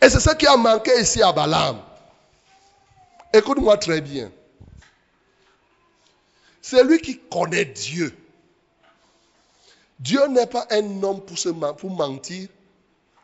[0.00, 1.80] Et c'est ce qui a manqué ici à Balaam.
[3.32, 4.30] Écoute-moi très bien.
[6.60, 8.16] C'est lui qui connaît Dieu.
[9.98, 12.48] Dieu n'est pas un homme pour, se, pour mentir,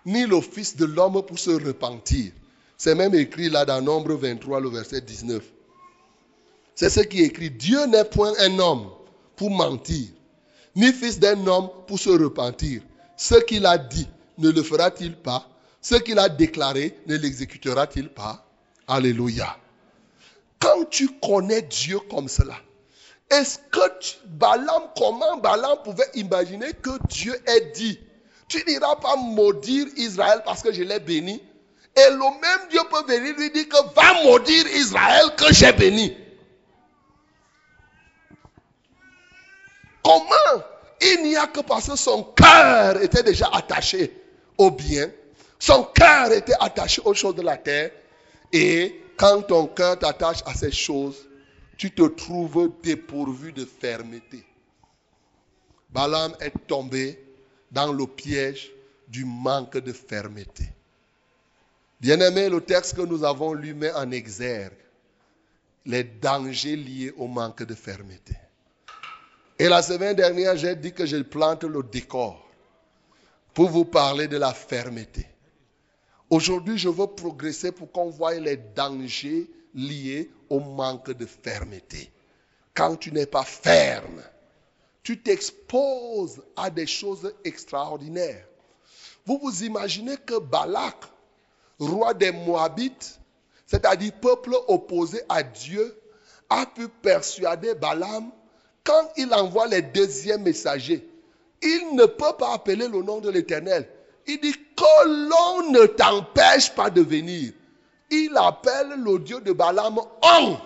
[0.07, 2.33] ni le Fils de l'homme pour se repentir.
[2.77, 5.43] C'est même écrit là dans Nombre 23, le verset 19.
[6.75, 7.51] C'est ce qui est écrit.
[7.51, 8.89] Dieu n'est point un homme
[9.37, 10.09] pour mentir,
[10.75, 12.81] ni fils d'un homme pour se repentir.
[13.17, 14.09] Ce qu'il a dit,
[14.39, 15.47] ne le fera-t-il pas?
[15.83, 18.47] Ce qu'il a déclaré, ne l'exécutera-t-il pas?
[18.87, 19.57] Alléluia.
[20.59, 22.57] Quand tu connais Dieu comme cela,
[23.31, 27.99] est-ce que tu, Balaam, comment Balaam pouvait imaginer que Dieu ait dit,
[28.51, 31.41] tu n'iras pas maudire Israël parce que je l'ai béni
[31.97, 36.15] Et le même Dieu peut venir lui dire que va maudire Israël que j'ai béni.
[40.03, 40.63] Comment
[41.01, 44.13] Il n'y a que parce que son cœur était déjà attaché
[44.59, 45.11] au bien,
[45.59, 47.93] son cœur était attaché aux choses de la terre,
[48.53, 51.29] et quand ton cœur t'attache à ces choses,
[51.79, 54.45] tu te trouves dépourvu de fermeté.
[55.91, 57.30] Balaam est tombé
[57.71, 58.71] dans le piège
[59.09, 60.65] du manque de fermeté.
[62.01, 64.73] Bien-aimé, le texte que nous avons lu met en exergue
[65.87, 68.35] les dangers liés au manque de fermeté.
[69.59, 72.49] Et la semaine dernière, j'ai dit que je plante le décor
[73.53, 75.27] pour vous parler de la fermeté.
[76.31, 82.11] Aujourd'hui, je veux progresser pour qu'on voie les dangers liés au manque de fermeté.
[82.73, 84.23] Quand tu n'es pas ferme,
[85.03, 88.47] tu t'exposes à des choses extraordinaires.
[89.27, 90.97] Vous vous imaginez que Balak,
[91.79, 93.21] roi des Moabites,
[93.67, 95.97] c'est-à-dire peuple opposé à Dieu,
[96.49, 98.31] a pu persuader Balaam
[98.83, 101.07] quand il envoie les deuxièmes messagers.
[101.63, 103.89] Il ne peut pas appeler le nom de l'Éternel.
[104.27, 107.53] Il dit que l'on ne t'empêche pas de venir
[108.11, 110.57] il appelle le Dieu de Balaam on.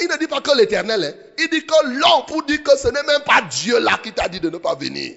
[0.00, 1.16] Il ne dit pas que l'éternel.
[1.38, 4.28] Il dit que l'on pour dire que ce n'est même pas Dieu là qui t'a
[4.28, 5.16] dit de ne pas venir.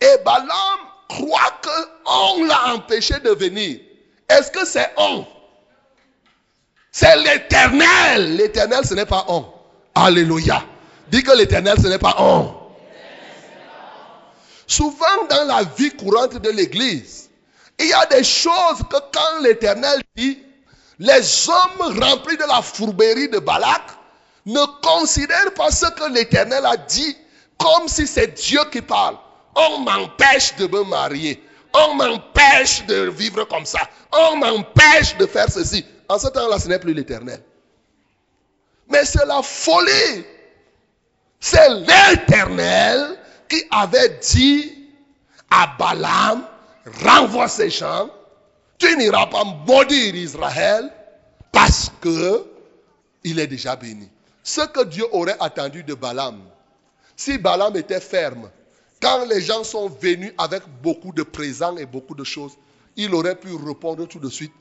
[0.00, 0.78] Et Balaam
[1.08, 3.80] croit que on l'a empêché de venir.
[4.28, 5.26] Est-ce que c'est on?
[6.92, 8.36] C'est l'éternel.
[8.36, 9.46] L'éternel, ce n'est pas on.
[9.94, 10.64] Alléluia.
[11.08, 12.54] Dis que l'éternel, ce n'est pas on.
[14.66, 17.20] Souvent dans la vie courante de l'église,
[17.80, 20.38] Il y a des choses que quand l'Éternel dit,
[21.00, 23.82] les hommes remplis de la fourberie de Balak
[24.44, 27.16] ne considèrent pas ce que l'Éternel a dit
[27.58, 29.16] comme si c'est Dieu qui parle.
[29.54, 31.42] On m'empêche de me marier.
[31.72, 33.80] On m'empêche de vivre comme ça.
[34.12, 35.84] On m'empêche de faire ceci.
[36.08, 37.42] En ce temps-là, ce n'est plus l'Éternel.
[38.88, 40.24] Mais c'est la folie.
[41.38, 44.88] C'est l'Éternel qui avait dit
[45.50, 46.44] à Balaam,
[47.02, 48.10] renvoie ces gens,
[48.80, 50.90] tu n'iras pas maudire Israël
[51.52, 52.44] parce que
[53.22, 54.08] il est déjà béni.
[54.42, 56.40] Ce que Dieu aurait attendu de Balaam,
[57.14, 58.50] si Balaam était ferme,
[59.00, 62.52] quand les gens sont venus avec beaucoup de présents et beaucoup de choses,
[62.96, 64.52] il aurait pu répondre tout de suite,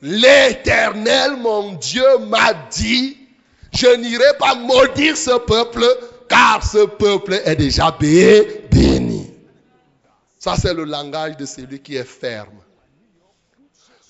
[0.00, 3.16] l'Éternel, mon Dieu, m'a dit,
[3.72, 5.84] je n'irai pas maudire ce peuple,
[6.28, 9.30] car ce peuple est déjà béni.
[10.38, 12.60] Ça, c'est le langage de celui qui est ferme.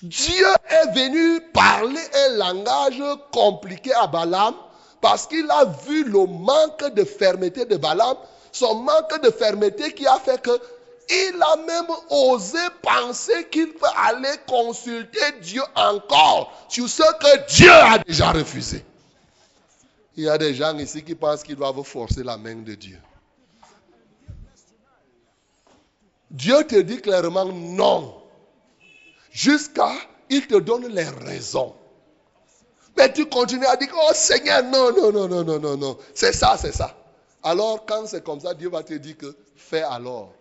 [0.03, 4.53] Dieu est venu parler un langage compliqué à Balaam
[5.01, 8.17] parce qu'il a vu le manque de fermeté de Balaam,
[8.51, 10.51] son manque de fermeté qui a fait que
[11.09, 17.71] il a même osé penser qu'il peut aller consulter Dieu encore sur ce que Dieu
[17.71, 18.83] a déjà refusé.
[20.17, 22.99] Il y a des gens ici qui pensent qu'ils doivent forcer la main de Dieu.
[26.29, 28.26] Dieu te dit clairement non.
[29.37, 29.91] Jusqu'à
[30.31, 31.75] il te donne les raisons.
[32.97, 35.97] Mais tu continues à dire, oh Seigneur, non, non, non, non, non, non, non.
[36.15, 36.97] C'est ça, c'est ça.
[37.43, 40.33] Alors quand c'est comme ça, Dieu va te dire que fais alors.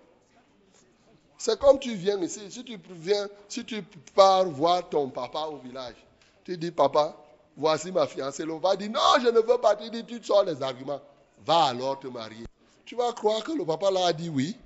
[1.37, 3.83] C'est comme tu viens ici, si tu viens, si tu
[4.15, 5.97] pars voir ton papa au village,
[6.43, 7.15] tu dis, papa,
[7.55, 8.47] voici ma fiancée.
[8.47, 9.77] L'on va dire, non, je ne veux pas.
[9.77, 11.03] Tu dis, tu sors les arguments.
[11.45, 12.47] Va alors te marier.
[12.87, 14.57] Tu vas croire que le papa là a dit oui.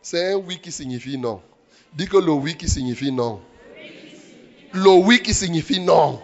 [0.00, 1.42] C'est un oui qui signifie non.
[1.94, 3.40] Dis que le oui qui signifie non.
[4.72, 6.20] Le oui qui signifie non.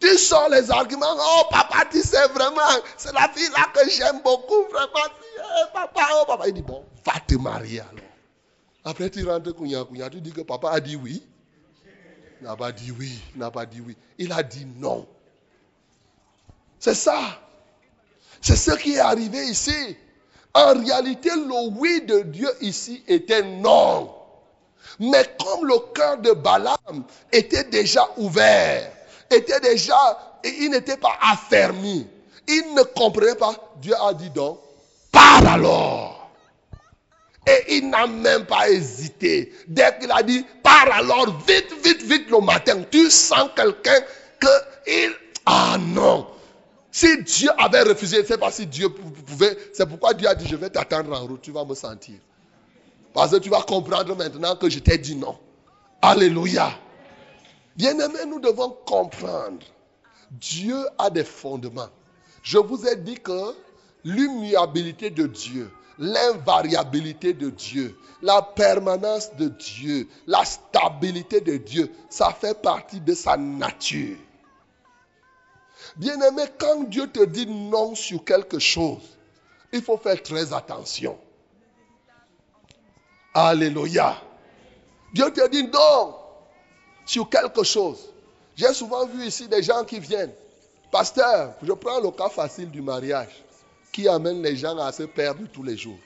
[0.00, 1.16] Tu sors les arguments.
[1.16, 2.60] Oh, papa, tu sais vraiment,
[2.96, 4.64] c'est la fille là que j'aime beaucoup.
[4.70, 6.48] Vraiment, eh, papa, oh, papa.
[6.48, 8.04] Il dit, bon, va te marier alors.
[8.84, 11.22] Après, tu rentres, kounya, kounya, tu dis que papa a dit oui.
[12.42, 13.96] N'a pas dit oui, n'a pas dit oui.
[14.18, 15.06] Il a dit non.
[16.78, 17.40] C'est ça.
[18.42, 19.96] C'est ce qui est arrivé ici.
[20.54, 24.14] En réalité, le oui de Dieu ici était non.
[25.00, 28.92] Mais comme le cœur de Balaam était déjà ouvert,
[29.30, 32.06] était déjà, et il n'était pas affermi,
[32.46, 34.60] il ne comprenait pas, Dieu a dit donc,
[35.10, 36.30] pars alors.
[37.46, 39.52] Et il n'a même pas hésité.
[39.66, 44.00] Dès qu'il a dit, pars alors, vite, vite, vite le matin, tu sens quelqu'un
[44.38, 44.46] que
[44.86, 45.12] il...
[45.46, 46.26] Ah non,
[46.94, 49.58] si Dieu avait refusé, sais pas si Dieu pouvait.
[49.72, 52.14] C'est pourquoi Dieu a dit, je vais t'attendre en route, tu vas me sentir.
[53.12, 55.36] Parce que tu vas comprendre maintenant que je t'ai dit non.
[56.00, 56.70] Alléluia.
[57.74, 59.66] Bien-aimés, nous devons comprendre.
[60.30, 61.90] Dieu a des fondements.
[62.44, 63.56] Je vous ai dit que
[64.04, 72.30] l'immuabilité de Dieu, l'invariabilité de Dieu, la permanence de Dieu, la stabilité de Dieu, ça
[72.30, 74.16] fait partie de sa nature.
[75.96, 79.02] Bien-aimé, quand Dieu te dit non sur quelque chose,
[79.72, 81.18] il faut faire très attention.
[83.32, 84.16] Alléluia.
[85.12, 86.16] Dieu te dit non
[87.06, 88.12] sur quelque chose.
[88.56, 90.32] J'ai souvent vu ici des gens qui viennent.
[90.90, 93.44] Pasteur, je prends le cas facile du mariage
[93.92, 95.98] qui amène les gens à se perdre tous les jours.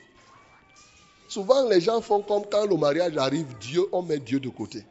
[1.29, 4.85] Souvent, les gens font comme quand le mariage arrive, Dieu, on met Dieu de côté.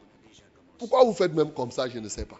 [0.78, 2.38] Pourquoi vous faites même comme ça, je ne sais pas.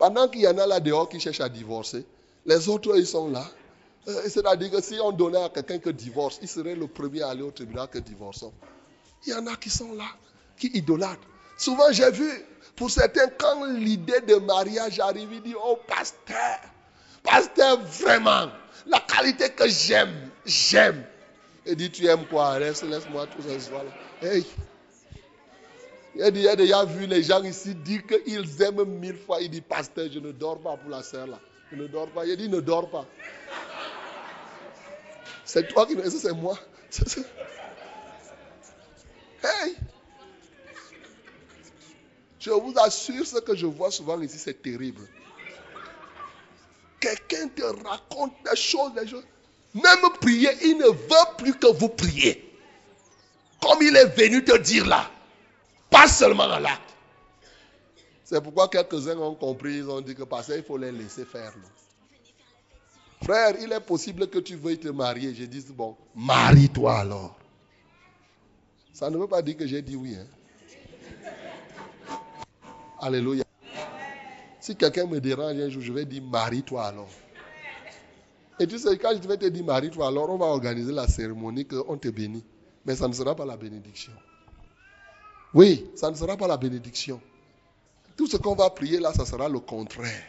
[0.00, 2.06] Pendant qu'il y en a là dehors qui cherchent à divorcer,
[2.46, 3.44] les autres, ils sont là.
[4.08, 7.28] Euh, c'est-à-dire que si on donnait à quelqu'un que divorce, il serait le premier à
[7.28, 8.54] aller au tribunal que divorçons.
[9.26, 10.06] Il y en a qui sont là,
[10.56, 11.28] qui idolâtrent.
[11.58, 12.30] Souvent, j'ai vu,
[12.76, 16.60] pour certains, quand l'idée de mariage arrive, ils disent Oh, pasteur,
[17.22, 18.48] pasteur, vraiment,
[18.86, 21.04] la qualité que j'aime, j'aime.
[21.66, 22.52] Il dit Tu aimes quoi?
[22.52, 23.90] Reste, laisse-moi tout ce soir-là.
[24.26, 24.46] Hey,
[26.14, 29.40] il a déjà vu les gens ici dire qu'ils aiment mille fois.
[29.40, 31.38] Il dit, pasteur, je ne dors pas pour la sœur là.
[31.70, 32.26] Je ne dors pas.
[32.26, 33.06] Il dit, ne dors pas.
[35.44, 36.58] C'est toi qui me dis, c'est moi?
[39.42, 39.74] Hey!
[42.38, 45.00] Je vous assure, ce que je vois souvent ici, c'est terrible.
[47.00, 49.24] Quelqu'un te raconte des choses, des choses.
[49.74, 52.46] Même prier, il ne veut plus que vous priez.
[53.62, 55.10] Comme il est venu te dire là.
[55.90, 56.94] Pas seulement à l'acte.
[58.24, 61.52] C'est pourquoi quelques-uns ont compris, ils ont dit que parce il faut les laisser faire.
[63.22, 65.34] Frère, il est possible que tu veuilles te marier.
[65.34, 67.36] Je dis, bon, marie-toi alors.
[68.92, 70.16] Ça ne veut pas dire que j'ai dit oui.
[70.16, 70.26] Hein.
[73.00, 73.44] Alléluia.
[74.60, 77.08] Si quelqu'un me dérange un jour, je vais dire marie-toi alors.
[78.58, 81.66] Et tu sais, quand je vais te dire marie-toi, alors on va organiser la cérémonie
[81.66, 82.44] qu'on te bénit.
[82.84, 84.12] Mais ça ne sera pas la bénédiction.
[85.54, 87.20] Oui, ça ne sera pas la bénédiction.
[88.16, 90.22] Tout ce qu'on va prier là, ça sera le contraire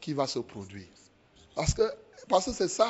[0.00, 0.86] qui va se produire.
[1.54, 1.82] Parce que
[2.28, 2.88] parce que c'est ça.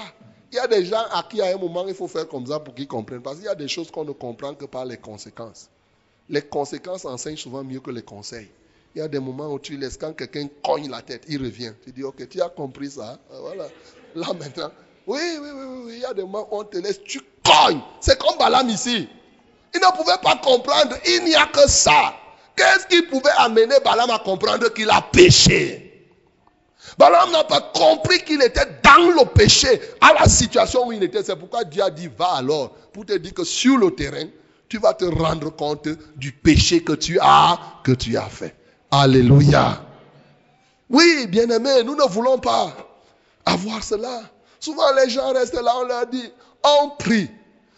[0.53, 2.61] Il y a des gens à qui à un moment il faut faire comme ça
[2.61, 3.23] pour qu'ils comprennent.
[3.23, 5.69] Parce qu'il y a des choses qu'on ne comprend que par les conséquences.
[6.29, 8.49] Les conséquences enseignent souvent mieux que les conseils.
[8.95, 11.73] Il y a des moments où tu laisses quand quelqu'un cogne la tête, il revient.
[11.85, 13.19] Tu dis, ok, tu as compris ça.
[13.31, 13.69] Euh, voilà.
[14.15, 14.71] Là maintenant,
[15.07, 17.81] oui, oui, oui, oui, il y a des moments où on te laisse, tu cognes.
[18.01, 19.09] C'est comme Balaam ici.
[19.75, 22.15] Il ne pouvait pas comprendre, il n'y a que ça.
[22.57, 25.83] Qu'est-ce qui pouvait amener Balaam à comprendre qu'il a péché?
[26.99, 31.23] Balaam n'a pas compris qu'il était dans le péché, à la situation où il était.
[31.23, 34.25] C'est pourquoi Dieu a dit, va alors, pour te dire que sur le terrain,
[34.69, 38.55] tu vas te rendre compte du péché que tu as, que tu as fait.
[38.91, 39.83] Alléluia.
[40.89, 42.73] Oui, bien-aimés, nous ne voulons pas
[43.45, 44.23] avoir cela.
[44.61, 46.33] Souvent, les gens restent là, on leur dit,
[46.65, 47.31] on prie.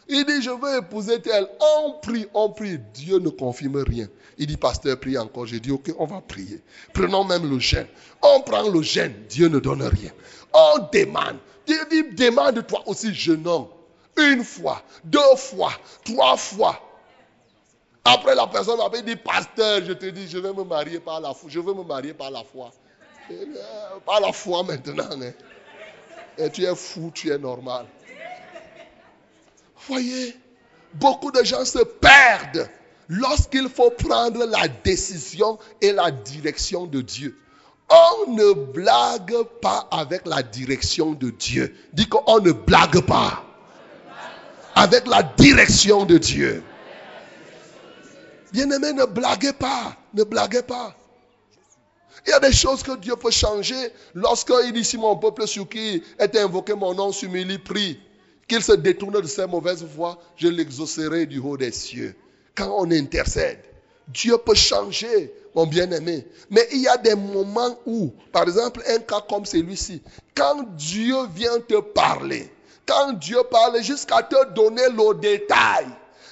[0.09, 1.47] Il dit, je veux épouser tel.
[1.83, 2.79] On prie, on prie.
[2.95, 4.09] Dieu ne confirme rien.
[4.39, 5.47] Il dit, pasteur, prie encore.
[5.47, 6.63] J'ai dit, ok, on va prier.
[6.95, 7.87] Prenons même le gène.
[8.23, 9.15] On prend le gène.
[9.29, 10.11] Dieu ne donne rien.
[10.55, 11.37] On demande.
[11.67, 13.67] Dieu dit, demande-toi aussi, jeune homme.
[14.17, 15.73] Une fois, deux fois,
[16.05, 16.81] trois fois.
[18.05, 21.35] Après, la personne m'appelle dit, pasteur, je te dis, je vais me marier par la
[21.35, 21.51] foi.
[21.51, 22.71] Je veux me marier par la foi.
[23.31, 23.45] Euh,
[24.07, 25.05] par la foi maintenant.
[25.21, 25.33] Hein.
[26.39, 27.87] Et tu es fou, tu es normal.
[29.89, 30.37] Voyez,
[30.95, 32.69] beaucoup de gens se perdent
[33.09, 37.39] lorsqu'il faut prendre la décision et la direction de Dieu.
[37.89, 41.75] On ne blague pas avec la direction de Dieu.
[41.95, 43.45] Dis qu'on ne blague pas
[44.75, 46.63] avec la direction de Dieu.
[48.53, 49.97] Bien-aimé, ne blaguez pas.
[50.13, 50.95] Ne blaguez pas.
[52.27, 53.93] Il y a des choses que Dieu peut changer.
[54.15, 57.99] Lorsqu'il dit si mon peuple sur qui est invoqué mon nom s'humilie, prie,
[58.49, 62.17] qu'il se détourne de ses mauvaises voies, je l'exaucerai du haut des cieux.
[62.55, 63.61] Quand on intercède,
[64.09, 66.27] Dieu peut changer, mon bien-aimé.
[66.51, 70.03] Mais il y a des moments où, par exemple, un cas comme celui-ci,
[70.35, 72.51] quand Dieu vient te parler,
[72.87, 75.87] quand Dieu parle jusqu'à te donner le détail,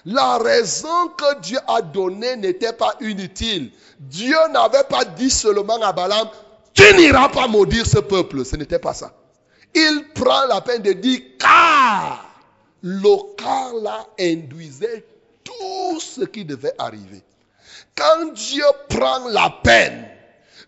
[0.07, 3.71] la raison que Dieu a donnée n'était pas inutile.
[3.99, 6.29] Dieu n'avait pas dit seulement à Balaam,
[6.73, 8.45] tu n'iras pas maudire ce peuple.
[8.45, 9.13] Ce n'était pas ça.
[9.79, 12.25] Il prend la peine de dire, car
[12.83, 15.05] le cas là induisait
[15.45, 17.23] tout ce qui devait arriver.
[17.95, 20.09] Quand Dieu prend la peine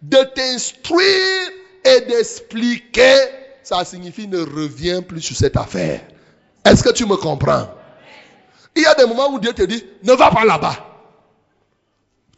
[0.03, 1.51] de t'instruire
[1.85, 3.17] et d'expliquer,
[3.63, 6.01] ça signifie ne reviens plus sur cette affaire.
[6.65, 7.69] Est-ce que tu me comprends?
[8.77, 10.88] Il y a des moments où Dieu te dit, ne va pas là-bas.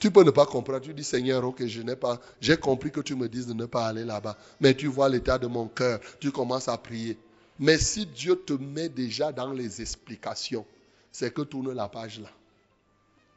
[0.01, 0.81] Tu peux ne pas comprendre.
[0.81, 3.67] Tu dis, Seigneur, ok, je n'ai pas, j'ai compris que tu me dises de ne
[3.67, 4.37] pas aller là-bas.
[4.61, 6.01] Mais tu vois l'état de mon cœur.
[6.19, 7.19] Tu commences à prier.
[7.59, 10.65] Mais si Dieu te met déjà dans les explications,
[11.13, 12.31] c'est que tourne la page là.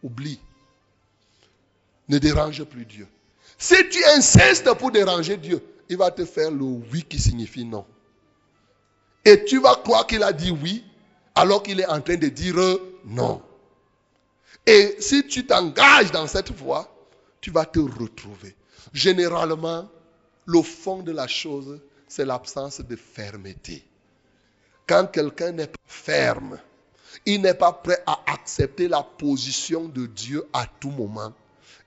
[0.01, 0.39] Oublie.
[2.07, 3.07] Ne dérange plus Dieu.
[3.57, 7.85] Si tu insistes pour déranger Dieu, il va te faire le oui qui signifie non.
[9.25, 10.85] Et tu vas croire qu'il a dit oui,
[11.35, 12.55] alors qu'il est en train de dire
[13.05, 13.41] non.
[14.65, 16.89] Et si tu t'engages dans cette voie,
[17.41, 18.55] tu vas te retrouver.
[18.93, 19.89] Généralement,
[20.45, 23.83] le fond de la chose, c'est l'absence de fermeté.
[24.87, 26.59] Quand quelqu'un n'est pas ferme,
[27.25, 31.33] il n'est pas prêt à accepter la position de Dieu à tout moment.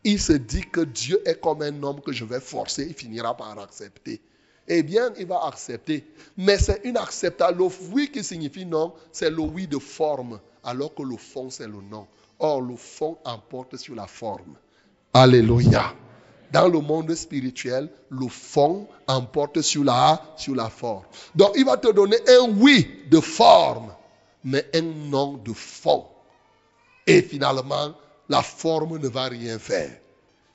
[0.05, 3.37] Il se dit que Dieu est comme un homme que je vais forcer, il finira
[3.37, 4.21] par accepter
[4.69, 6.05] eh bien, il va accepter.
[6.37, 7.57] Mais c'est une acceptation.
[7.57, 11.67] Le oui qui signifie non, c'est le oui de forme, alors que le fond, c'est
[11.67, 12.07] le non.
[12.39, 14.57] Or, le fond emporte sur la forme.
[15.15, 15.95] Alléluia.
[16.53, 21.03] Dans le monde spirituel, le fond emporte sur la, sur la forme.
[21.35, 23.93] Donc, il va te donner un oui de forme,
[24.45, 26.07] mais un non de fond.
[27.07, 27.95] Et finalement,
[28.29, 29.91] la forme ne va rien faire.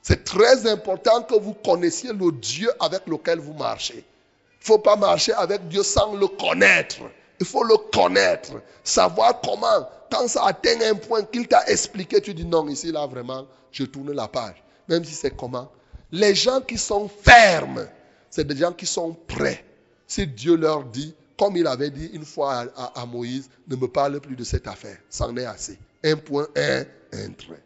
[0.02, 4.04] C'est très important que vous connaissiez le Dieu avec lequel vous marchez.
[4.04, 7.02] Il ne faut pas marcher avec Dieu sans le connaître.
[7.42, 8.52] Il faut le connaître,
[8.84, 9.90] savoir comment.
[10.12, 13.82] Quand ça atteint un point qu'il t'a expliqué, tu dis non, ici, là, vraiment, je
[13.82, 14.62] tourne la page.
[14.86, 15.68] Même si c'est comment.
[16.12, 17.88] Les gens qui sont fermes,
[18.30, 19.64] c'est des gens qui sont prêts.
[20.06, 24.20] Si Dieu leur dit, comme il avait dit une fois à, Moïse, ne me parle
[24.20, 24.98] plus de cette affaire.
[25.10, 25.76] C'en est assez.
[26.04, 27.64] Un point, un, un trait.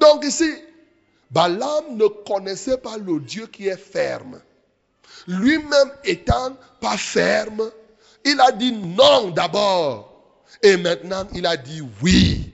[0.00, 0.50] Donc ici,
[1.30, 4.40] Balaam ne connaissait pas le Dieu qui est ferme.
[5.26, 7.70] Lui-même étant pas ferme,
[8.26, 10.12] il a dit non d'abord.
[10.62, 12.52] Et maintenant, il a dit oui.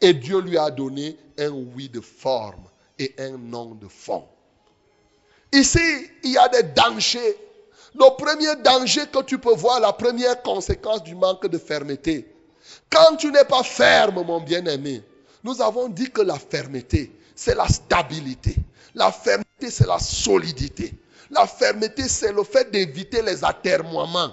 [0.00, 2.64] Et Dieu lui a donné un oui de forme.
[2.98, 4.24] et un nom de fond.
[5.52, 5.80] Ici,
[6.22, 7.36] il y a des dangers.
[7.94, 12.32] Le premier danger que tu peux voir, la première conséquence du manque de fermeté.
[12.90, 15.02] Quand tu n'es pas ferme, mon bien-aimé,
[15.42, 18.54] nous avons dit que la fermeté, c'est la stabilité.
[18.94, 20.94] La fermeté, c'est la solidité.
[21.30, 24.32] La fermeté, c'est le fait d'éviter les atermoiements,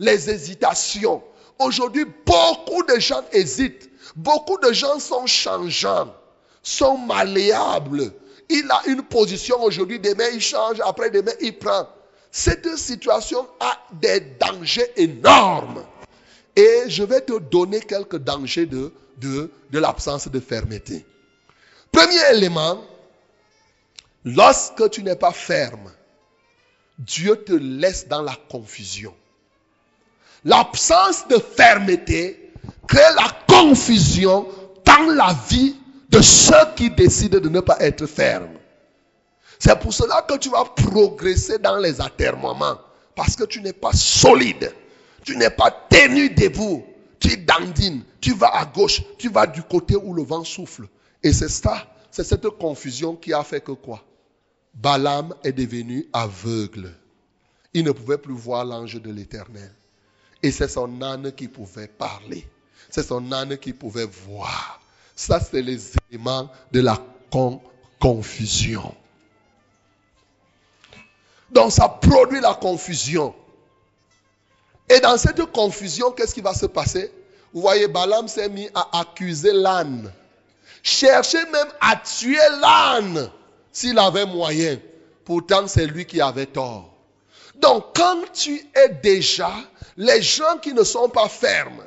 [0.00, 1.22] les hésitations.
[1.60, 3.88] Aujourd'hui, beaucoup de gens hésitent.
[4.16, 6.12] Beaucoup de gens sont changeants,
[6.62, 8.12] sont malléables,
[8.50, 11.88] il a une position aujourd'hui, demain il change, après demain il prend.
[12.32, 15.84] Cette situation a des dangers énormes.
[16.56, 21.06] Et je vais te donner quelques dangers de, de, de l'absence de fermeté.
[21.92, 22.82] Premier élément,
[24.24, 25.92] lorsque tu n'es pas ferme,
[26.98, 29.14] Dieu te laisse dans la confusion.
[30.44, 32.52] L'absence de fermeté
[32.86, 34.46] crée la confusion
[34.84, 35.76] dans la vie
[36.08, 38.58] de ceux qui décident de ne pas être fermes.
[39.58, 42.78] C'est pour cela que tu vas progresser dans les atermoiements.
[43.14, 44.74] Parce que tu n'es pas solide.
[45.24, 46.82] Tu n'es pas tenu debout.
[47.18, 48.02] Tu dandines.
[48.22, 49.02] Tu vas à gauche.
[49.18, 50.88] Tu vas du côté où le vent souffle.
[51.22, 51.86] Et c'est ça.
[52.10, 54.02] C'est cette confusion qui a fait que quoi?
[54.72, 56.94] Balaam est devenu aveugle.
[57.74, 59.70] Il ne pouvait plus voir l'ange de l'éternel.
[60.42, 62.48] Et c'est son âne qui pouvait parler.
[62.88, 64.80] C'est son âne qui pouvait voir.
[65.14, 66.98] Ça, c'est les éléments de la
[68.00, 68.94] confusion.
[71.50, 73.34] Donc, ça produit la confusion.
[74.88, 77.12] Et dans cette confusion, qu'est-ce qui va se passer?
[77.52, 80.12] Vous voyez, Balaam s'est mis à accuser l'âne.
[80.82, 83.30] Chercher même à tuer l'âne
[83.72, 84.78] s'il avait moyen.
[85.24, 86.89] Pourtant, c'est lui qui avait tort.
[87.60, 89.52] Donc, quand tu es déjà
[89.96, 91.84] les gens qui ne sont pas fermes,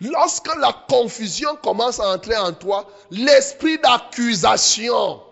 [0.00, 5.22] Lorsque la confusion commence à entrer en toi, l'esprit d'accusation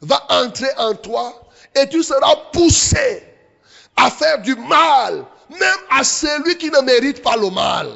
[0.00, 1.40] va entrer en toi
[1.76, 3.22] et tu seras poussé
[3.96, 7.88] à faire du mal, même à celui qui ne mérite pas le mal.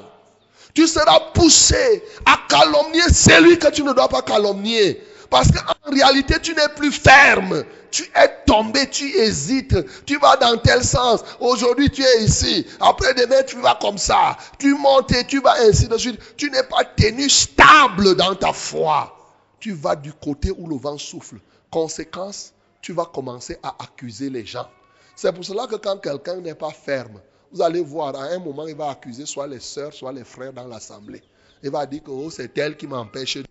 [0.75, 5.03] Tu seras poussé à calomnier celui que tu ne dois pas calomnier.
[5.31, 7.65] Parce qu'en réalité, tu n'es plus ferme.
[7.91, 9.77] Tu es tombé, tu hésites.
[10.05, 11.25] Tu vas dans tel sens.
[11.41, 12.67] Aujourd'hui, tu es ici.
[12.81, 14.37] Après demain, tu vas comme ça.
[14.59, 16.21] Tu montes et tu vas ainsi de suite.
[16.37, 19.13] Tu n'es pas tenu stable dans ta foi.
[19.59, 21.37] Tu vas du côté où le vent souffle.
[21.71, 24.69] Conséquence, tu vas commencer à accuser les gens.
[25.17, 27.21] C'est pour cela que quand quelqu'un n'est pas ferme,
[27.53, 30.53] vous allez voir, à un moment, il va accuser soit les sœurs, soit les frères
[30.53, 31.23] dans l'assemblée.
[31.63, 33.45] Il va dire que oh, c'est elle qui m'empêche de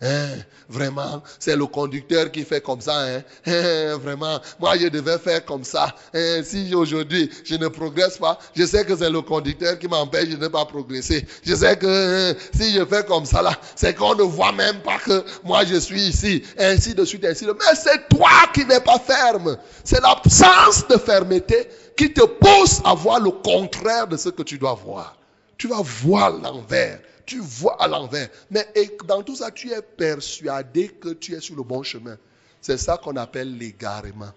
[0.00, 0.28] Hein,
[0.68, 3.00] vraiment, c'est le conducteur qui fait comme ça.
[3.00, 5.92] Hein, hein, vraiment, moi je devais faire comme ça.
[6.14, 10.28] Hein, si aujourd'hui je ne progresse pas, je sais que c'est le conducteur qui m'empêche
[10.28, 11.26] de ne pas progresser.
[11.44, 14.98] Je sais que si je fais comme ça là, c'est qu'on ne voit même pas
[14.98, 16.44] que moi je suis ici.
[16.58, 17.62] Ainsi de suite, ainsi de suite.
[17.68, 19.56] Mais c'est toi qui n'es pas ferme.
[19.82, 24.58] C'est l'absence de fermeté qui te pousse à voir le contraire de ce que tu
[24.58, 25.16] dois voir.
[25.56, 28.30] Tu vas voir l'envers tu vois à l'envers.
[28.50, 28.66] Mais
[29.06, 32.16] dans tout ça, tu es persuadé que tu es sur le bon chemin.
[32.62, 34.32] C'est ça qu'on appelle l'égarement.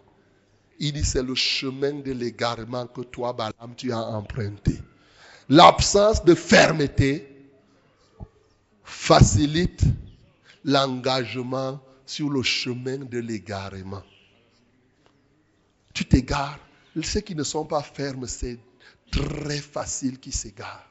[0.77, 4.77] Il dit c'est le chemin de l'égarement que toi, Balaam, tu as emprunté.
[5.47, 7.27] L'absence de fermeté
[8.83, 9.83] facilite
[10.65, 14.03] l'engagement sur le chemin de l'égarement.
[15.93, 16.59] Tu t'égares.
[17.01, 18.59] Ceux qui ne sont pas fermes, c'est
[19.11, 20.90] très facile qu'ils s'égarent.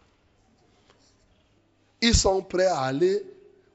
[2.02, 3.22] Ils sont prêts à aller.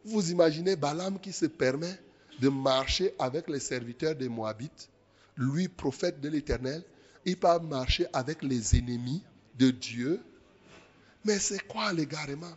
[0.03, 1.99] Vous imaginez Balaam qui se permet
[2.39, 4.89] de marcher avec les serviteurs des Moabites,
[5.38, 6.84] lui, prophète de l'Éternel,
[7.26, 9.21] il peut marcher avec les ennemis
[9.57, 10.21] de Dieu.
[11.23, 12.53] Mais c'est quoi l'égarement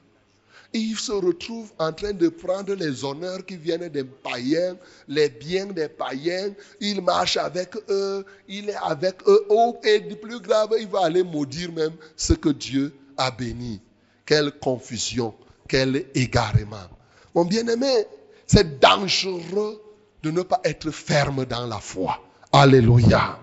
[0.73, 4.77] Il se retrouve en train de prendre les honneurs qui viennent des païens,
[5.09, 6.53] les biens des païens.
[6.81, 9.47] Il marche avec eux, il est avec eux.
[9.49, 13.81] Oh, et du plus grave, il va aller maudire même ce que Dieu a béni.
[14.27, 15.35] Quelle confusion
[15.69, 16.89] quel égarement.
[17.35, 18.07] Mon bien-aimé,
[18.47, 19.81] c'est dangereux
[20.23, 22.19] de ne pas être ferme dans la foi.
[22.53, 23.39] Alléluia.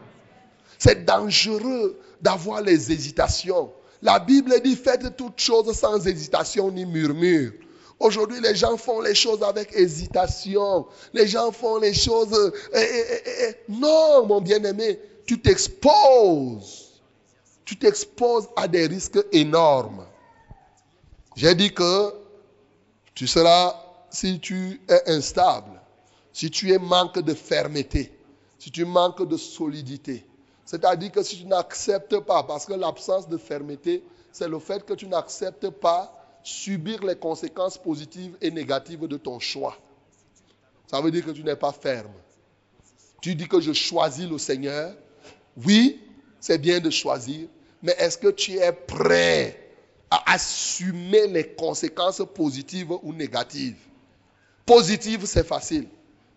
[0.77, 3.71] C'est dangereux d'avoir les hésitations.
[4.01, 7.53] La Bible dit faites toutes choses sans hésitation ni murmure.
[7.99, 10.85] Aujourd'hui, les gens font les choses avec hésitation.
[11.13, 12.51] Les gens font les choses...
[12.73, 17.01] Eh, eh, eh, non, mon bien-aimé, tu t'exposes.
[17.63, 20.05] Tu t'exposes à des risques énormes.
[21.35, 22.13] J'ai dit que
[23.13, 23.75] tu seras,
[24.09, 25.81] si tu es instable,
[26.31, 28.17] si tu es manque de fermeté,
[28.57, 30.25] si tu manques de solidité,
[30.65, 34.93] c'est-à-dire que si tu n'acceptes pas, parce que l'absence de fermeté, c'est le fait que
[34.93, 36.11] tu n'acceptes pas
[36.43, 39.77] subir les conséquences positives et négatives de ton choix.
[40.87, 42.13] Ça veut dire que tu n'es pas ferme.
[43.21, 44.93] Tu dis que je choisis le Seigneur.
[45.65, 45.99] Oui,
[46.39, 47.47] c'est bien de choisir,
[47.81, 49.64] mais est-ce que tu es prêt
[50.09, 53.77] à assumer les conséquences positives ou négatives
[54.65, 55.87] Positives, c'est facile.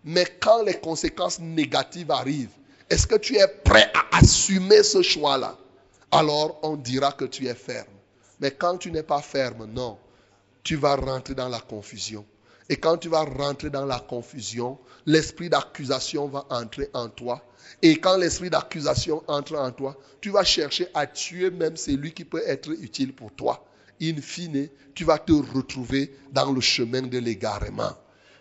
[0.05, 2.53] Mais quand les conséquences négatives arrivent,
[2.91, 5.57] est-ce que tu es prêt à assumer ce choix-là?
[6.11, 7.87] Alors on dira que tu es ferme.
[8.41, 9.99] Mais quand tu n'es pas ferme, non,
[10.63, 12.25] tu vas rentrer dans la confusion.
[12.69, 17.43] Et quand tu vas rentrer dans la confusion, l'esprit d'accusation va entrer en toi.
[17.83, 22.25] Et quand l'esprit d'accusation entre en toi, tu vas chercher à tuer même celui qui
[22.25, 23.65] peut être utile pour toi.
[24.01, 27.93] In fine, tu vas te retrouver dans le chemin de l'égarement.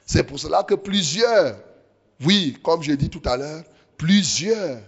[0.06, 1.58] C'est pour cela que plusieurs,
[2.24, 3.64] oui, comme je dit tout à l'heure,
[3.98, 4.80] plusieurs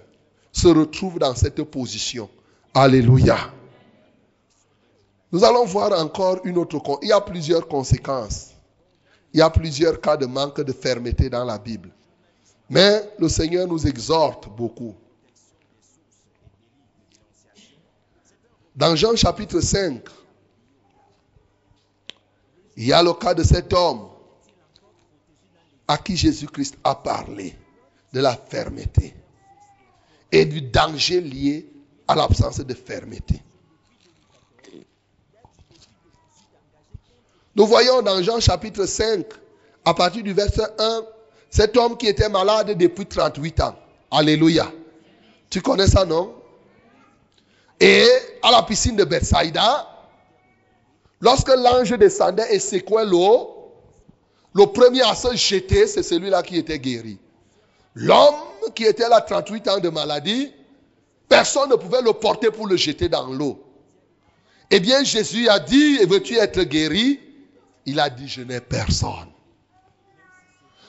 [0.52, 2.30] se retrouvent dans cette position.
[2.74, 3.38] Alléluia.
[5.32, 6.82] Nous allons voir encore une autre.
[7.02, 8.52] Il y a plusieurs conséquences.
[9.34, 11.92] Il y a plusieurs cas de manque de fermeté dans la Bible.
[12.70, 14.96] Mais le Seigneur nous exhorte beaucoup.
[18.76, 20.02] Dans Jean chapitre 5,
[22.78, 24.08] il y a le cas de cet homme
[25.88, 27.56] à qui Jésus-Christ a parlé
[28.14, 29.16] de la fermeté
[30.32, 31.68] et du danger lié
[32.08, 33.42] à l'absence de fermeté.
[37.56, 39.26] Nous voyons dans Jean chapitre 5,
[39.84, 41.04] à partir du verset 1,
[41.50, 43.76] cet homme qui était malade depuis 38 ans.
[44.12, 44.72] Alléluia.
[45.50, 46.36] Tu connais ça, non?
[47.80, 48.06] Et
[48.44, 49.88] à la piscine de Bethsaïda,
[51.22, 53.56] lorsque l'ange descendait et secouait l'eau,
[54.54, 57.18] le premier à se jeter, c'est celui-là qui était guéri.
[57.96, 58.36] L'homme
[58.76, 60.52] qui était là 38 ans de maladie,
[61.28, 63.64] personne ne pouvait le porter pour le jeter dans l'eau.
[64.72, 67.20] Eh bien, Jésus a dit, veux-tu être guéri?
[67.86, 69.30] Il a dit, je n'ai personne.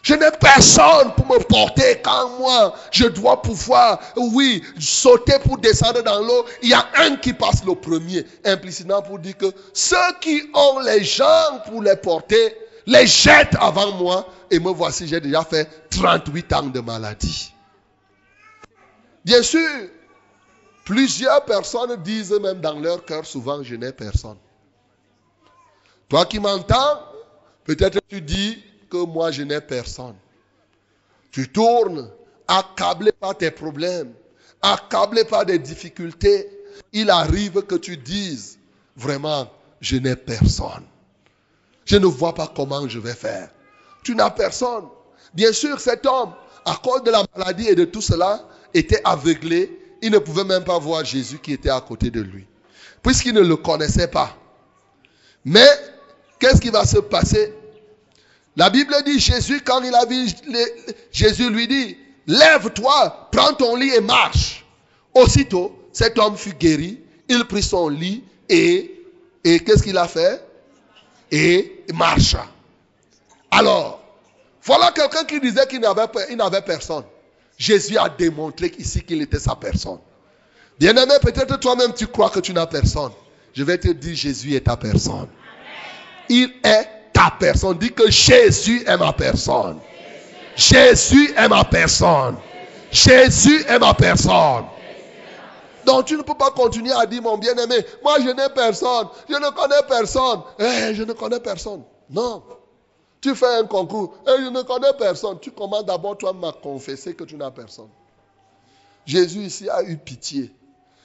[0.03, 6.03] Je n'ai personne pour me porter quand moi, je dois pouvoir, oui, sauter pour descendre
[6.03, 6.47] dans l'eau.
[6.63, 10.81] Il y a un qui passe le premier, implicitement pour dire que ceux qui ont
[10.81, 14.27] les gens pour les porter, les jettent avant moi.
[14.51, 17.53] Et me voici, j'ai déjà fait 38 ans de maladie.
[19.25, 19.69] Bien sûr,
[20.85, 24.39] plusieurs personnes disent même dans leur cœur souvent, je n'ai personne.
[26.09, 26.99] Toi qui m'entends,
[27.65, 30.17] peut-être tu dis, que moi je n'ai personne.
[31.31, 32.11] Tu tournes
[32.49, 34.13] accablé par tes problèmes,
[34.61, 36.49] accablé par des difficultés.
[36.93, 38.59] Il arrive que tu dises,
[38.97, 39.49] vraiment,
[39.81, 40.85] je n'ai personne.
[41.85, 43.51] Je ne vois pas comment je vais faire.
[44.03, 44.85] Tu n'as personne.
[45.35, 46.33] Bien sûr, cet homme,
[46.65, 48.43] à cause de la maladie et de tout cela,
[48.75, 49.79] était aveuglé.
[50.03, 52.47] Il ne pouvait même pas voir Jésus qui était à côté de lui,
[53.03, 54.37] puisqu'il ne le connaissait pas.
[55.45, 55.69] Mais
[56.39, 57.55] qu'est-ce qui va se passer?
[58.57, 60.27] La Bible dit, Jésus, quand il a vu,
[61.13, 61.97] Jésus lui dit,
[62.27, 64.65] lève-toi, prends ton lit et marche.
[65.15, 69.05] Aussitôt, cet homme fut guéri, il prit son lit et,
[69.45, 70.45] et qu'est-ce qu'il a fait?
[71.31, 72.47] Et marcha.
[73.51, 74.03] Alors,
[74.63, 77.05] voilà quelqu'un qui disait qu'il n'avait personne.
[77.57, 79.99] Jésus a démontré ici qu'il était sa personne.
[80.79, 83.13] Bien-aimé, peut-être toi-même tu crois que tu n'as personne.
[83.53, 85.29] Je vais te dire, Jésus est ta personne.
[86.29, 87.79] Il est ta personne.
[87.79, 89.79] Dis que Jésus est ma personne.
[90.57, 92.37] Jésus est ma personne.
[92.91, 94.65] Jésus est ma personne.
[95.87, 99.35] Donc tu ne peux pas continuer à dire, mon bien-aimé, moi je n'ai personne, je
[99.35, 100.43] ne connais personne.
[100.59, 101.83] Eh, je ne connais personne.
[102.11, 102.43] Non.
[103.21, 105.39] Tu fais un concours, eh, je ne connais personne.
[105.41, 107.89] Tu commences d'abord toi à confesser que tu n'as personne.
[109.07, 110.55] Jésus ici a eu pitié.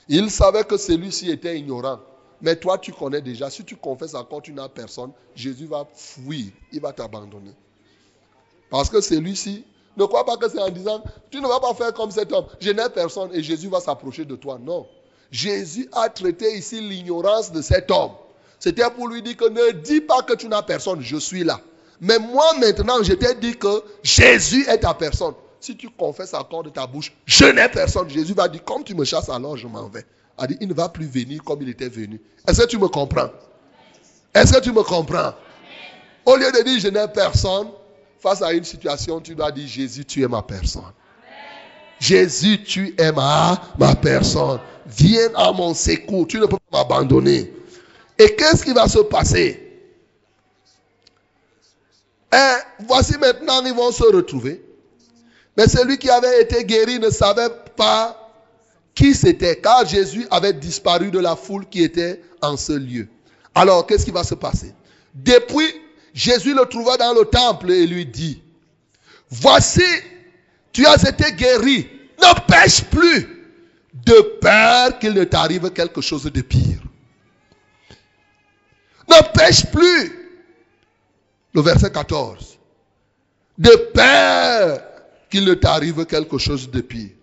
[0.08, 1.99] Il savait que celui-ci était ignorant.
[2.42, 3.50] Mais toi, tu connais déjà.
[3.50, 5.12] Si tu confesses encore, tu n'as personne.
[5.36, 6.52] Jésus va fuir.
[6.72, 7.54] Il va t'abandonner.
[8.70, 9.64] Parce que celui-ci,
[9.98, 12.46] ne crois pas que c'est en disant, tu ne vas pas faire comme cet homme.
[12.60, 14.60] Je n'ai personne et Jésus va s'approcher de toi.
[14.62, 14.86] Non.
[15.32, 18.12] Jésus a traité ici l'ignorance de cet homme.
[18.60, 21.60] C'était pour lui dire que ne dis pas que tu n'as personne, je suis là.
[22.02, 25.34] Mais moi maintenant, je t'ai dit que Jésus est ta personne.
[25.60, 28.94] Si tu confesses encore de ta bouche, je n'ai personne, Jésus va dire, comme tu
[28.94, 30.06] me chasses alors, je m'en vais
[30.60, 32.22] il ne va plus venir comme il était venu.
[32.48, 33.30] Est-ce que tu me comprends?
[34.34, 35.34] Est-ce que tu me comprends?
[36.26, 37.68] Au lieu de dire, je n'ai personne,
[38.20, 40.92] face à une situation, tu dois dire, Jésus, tu es ma personne.
[42.00, 44.60] Jésus, tu es ma, ma personne.
[44.86, 46.28] Viens à mon secours.
[46.28, 47.54] Tu ne peux pas m'abandonner.
[48.20, 49.62] Et qu'est-ce qui va se passer?
[52.34, 54.62] Eh, voici maintenant, ils vont se retrouver.
[55.58, 58.25] Mais celui qui avait été guéri ne savait pas
[58.96, 63.08] qui c'était, car Jésus avait disparu de la foule qui était en ce lieu.
[63.54, 64.74] Alors, qu'est-ce qui va se passer?
[65.14, 65.70] Depuis,
[66.14, 68.41] Jésus le trouva dans le temple et lui dit,
[69.30, 69.84] voici,
[70.72, 71.89] tu as été guéri.
[72.22, 73.28] Ne pêche plus
[73.93, 76.82] de peur qu'il ne t'arrive quelque chose de pire.
[79.10, 80.30] Ne pêche plus.
[81.54, 82.58] Le verset 14.
[83.58, 84.82] De peur
[85.30, 87.14] qu'il ne t'arrive quelque chose de pire.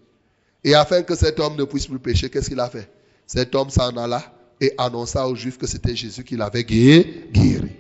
[0.65, 2.91] Et afin que cet homme ne puisse plus pécher, qu'est-ce qu'il a fait?
[3.27, 4.23] Cet homme s'en alla
[4.61, 7.73] et annonça aux Juifs que c'était Jésus qui l'avait guéri.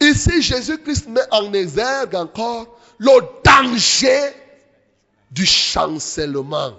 [0.00, 4.32] Ici, Jésus-Christ met en exergue encore le danger
[5.30, 6.72] du chancellement.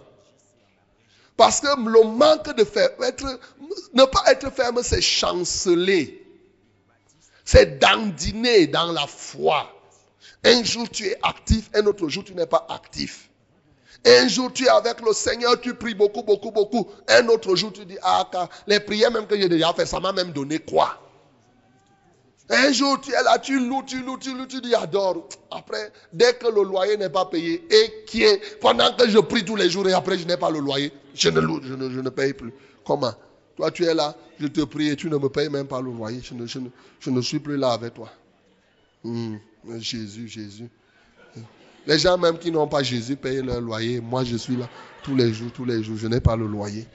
[1.38, 3.40] Parce que le manque de faire, être,
[3.94, 6.26] ne pas être ferme, c'est chanceler.
[7.46, 9.74] C'est dandiner dans la foi.
[10.44, 13.29] Un jour tu es actif, un autre jour tu n'es pas actif.
[14.06, 16.88] Un jour tu es avec le Seigneur, tu pries beaucoup, beaucoup, beaucoup.
[17.08, 18.30] Un autre jour tu dis, ah,
[18.68, 20.98] les prières même que j'ai déjà fait, ça m'a même donné quoi?
[22.52, 25.30] Un jour, tu es là, tu loues, tu loues, tu loues, tu dis adore.
[25.52, 29.46] Après, dès que le loyer n'est pas payé, et qui est, pendant que je prie
[29.46, 31.92] tous les jours et après je n'ai pas le loyer, je ne loue, je ne,
[31.92, 32.52] je ne paye plus.
[32.84, 33.14] Comment?
[33.56, 35.92] Toi, tu es là, je te prie et tu ne me payes même pas le
[35.92, 36.22] loyer.
[36.24, 38.10] Je ne, je ne, suis plus là avec toi.
[39.04, 39.36] Hmm,
[39.78, 40.70] Jésus, Jésus.
[41.88, 44.02] Les gens même qui n'ont pas Jésus payent leur loyer.
[44.02, 44.70] Moi, je suis là
[45.04, 45.98] tous les jours, tous les jours.
[45.98, 46.86] Je n'ai pas le loyer.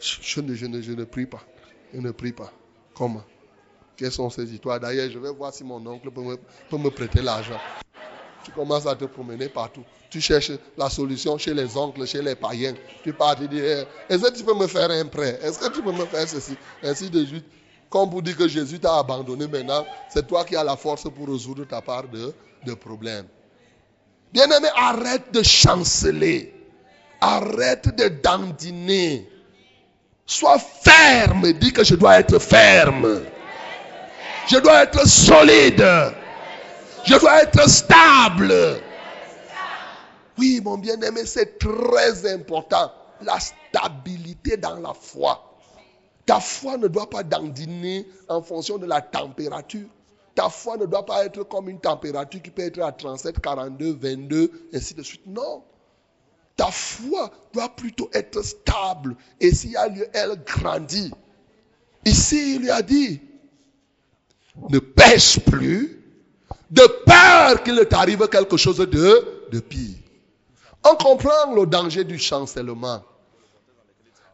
[0.00, 1.42] Je ne, prie pas.
[1.92, 2.52] Je ne prie pas.
[2.94, 3.24] Comment?
[3.96, 4.78] Quelles sont ces histoires?
[4.78, 7.58] D'ailleurs, je vais voir si mon oncle peut me, prêter l'argent.
[8.44, 9.82] Tu commences à te promener partout.
[10.10, 12.74] Tu cherches la solution chez les oncles, chez les païens.
[13.02, 15.38] Tu pars, tu dis, eh, est-ce que tu peux me faire un prêt?
[15.42, 16.56] Est-ce que tu peux me faire ceci?
[16.82, 17.46] Ainsi de suite.
[17.88, 21.28] Comme pour dire que Jésus t'a abandonné maintenant, c'est toi qui as la force pour
[21.28, 23.26] résoudre ta part de problème.
[24.34, 26.52] Bien-aimé, arrête de chanceler.
[27.20, 29.30] Arrête de dandiner.
[30.26, 31.52] Sois ferme.
[31.52, 33.22] Dis que je dois être ferme.
[34.48, 35.86] Je dois être solide.
[37.04, 38.52] Je dois être stable.
[40.36, 42.90] Oui, mon bien-aimé, c'est très important.
[43.20, 45.60] La stabilité dans la foi.
[46.26, 49.86] Ta foi ne doit pas dandiner en fonction de la température.
[50.34, 53.92] Ta foi ne doit pas être comme une température qui peut être à 37, 42,
[53.92, 55.26] 22, ainsi de suite.
[55.26, 55.62] Non.
[56.56, 59.16] Ta foi doit plutôt être stable.
[59.40, 61.12] Et s'il y a lieu, elle grandit.
[62.04, 63.20] Ici, il lui a dit,
[64.68, 66.00] ne pêche plus
[66.70, 69.96] de peur qu'il ne t'arrive quelque chose de, de pire.
[70.84, 73.02] On comprend le danger du chancellement.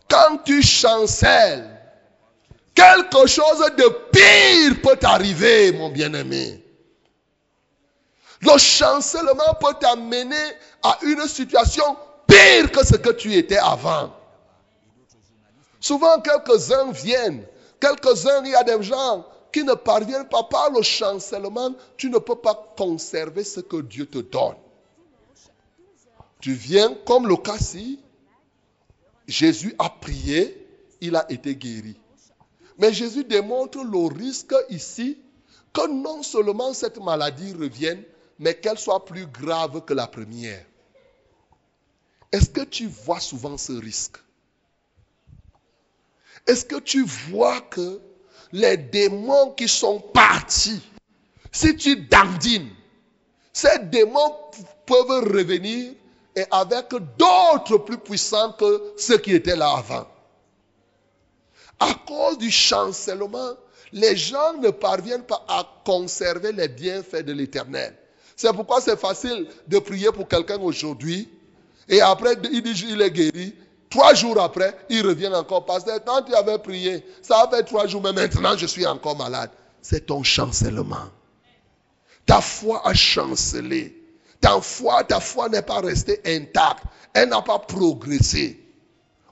[0.08, 1.79] Quand tu chancelles,
[2.74, 6.64] quelque chose de pire peut t'arriver, mon bien-aimé.
[8.42, 10.52] Le chancellement peut t'amener
[10.82, 11.96] à une situation
[12.26, 14.14] pire que ce que tu étais avant.
[15.78, 17.44] Souvent, quelques-uns viennent.
[17.80, 22.18] Quelques-uns, il y a des gens qui ne parviennent pas par le chancellement, tu ne
[22.18, 24.56] peux pas conserver ce que Dieu te donne.
[26.40, 28.00] Tu viens, comme le cas-ci,
[29.26, 30.66] Jésus a prié,
[31.00, 31.99] il a été guéri.
[32.80, 35.18] Mais Jésus démontre le risque ici
[35.72, 38.02] que non seulement cette maladie revienne,
[38.38, 40.64] mais qu'elle soit plus grave que la première.
[42.32, 44.16] Est-ce que tu vois souvent ce risque?
[46.46, 48.00] Est-ce que tu vois que
[48.52, 50.80] les démons qui sont partis,
[51.52, 52.70] si tu dandines,
[53.52, 54.36] ces démons
[54.86, 55.92] peuvent revenir
[56.34, 60.06] et avec d'autres plus puissants que ceux qui étaient là avant.
[61.80, 63.54] À cause du chancellement,
[63.92, 67.96] les gens ne parviennent pas à conserver les bienfaits de l'éternel.
[68.36, 71.28] C'est pourquoi c'est facile de prier pour quelqu'un aujourd'hui
[71.88, 73.54] et après il est guéri
[73.90, 75.66] Trois jours après, il revient encore.
[75.66, 78.86] Parce que quand tu avais prié, ça a fait trois jours, mais maintenant je suis
[78.86, 79.50] encore malade.
[79.82, 81.08] C'est ton chancellement.
[82.24, 83.96] Ta foi a chancelé.
[84.40, 86.84] Ta foi, ta foi n'est pas restée intacte.
[87.12, 88.59] Elle n'a pas progressé.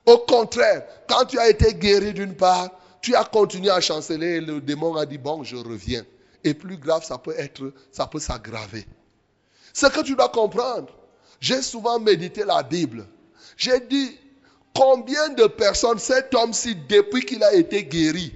[0.09, 2.71] Au contraire, quand tu as été guéri d'une part,
[3.03, 6.05] tu as continué à chanceler et le démon a dit, bon, je reviens.
[6.45, 8.87] Et plus grave, ça peut être, ça peut s'aggraver.
[9.75, 10.89] Ce que tu dois comprendre,
[11.41, 13.07] j'ai souvent médité la Bible.
[13.57, 14.17] J'ai dit,
[14.75, 18.33] Combien de personnes cet homme-ci, depuis qu'il a été guéri,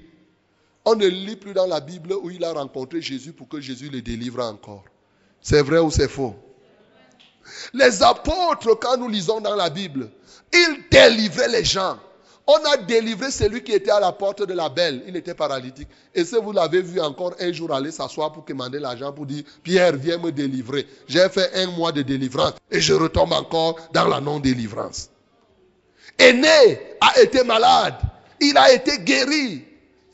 [0.83, 3.89] on ne lit plus dans la Bible où il a rencontré Jésus pour que Jésus
[3.89, 4.83] le délivre encore.
[5.41, 6.35] C'est vrai ou c'est faux?
[7.73, 10.09] Les apôtres, quand nous lisons dans la Bible,
[10.53, 11.97] ils délivraient les gens.
[12.45, 15.01] On a délivré celui qui était à la porte de la belle.
[15.07, 15.87] Il était paralytique.
[16.13, 19.43] Et si vous l'avez vu encore un jour aller s'asseoir pour demander l'argent pour dire,
[19.63, 20.85] Pierre, viens me délivrer.
[21.07, 25.09] J'ai fait un mois de délivrance et je retombe encore dans la non-délivrance.
[26.19, 27.95] Aîné a été malade.
[28.41, 29.63] Il a été guéri.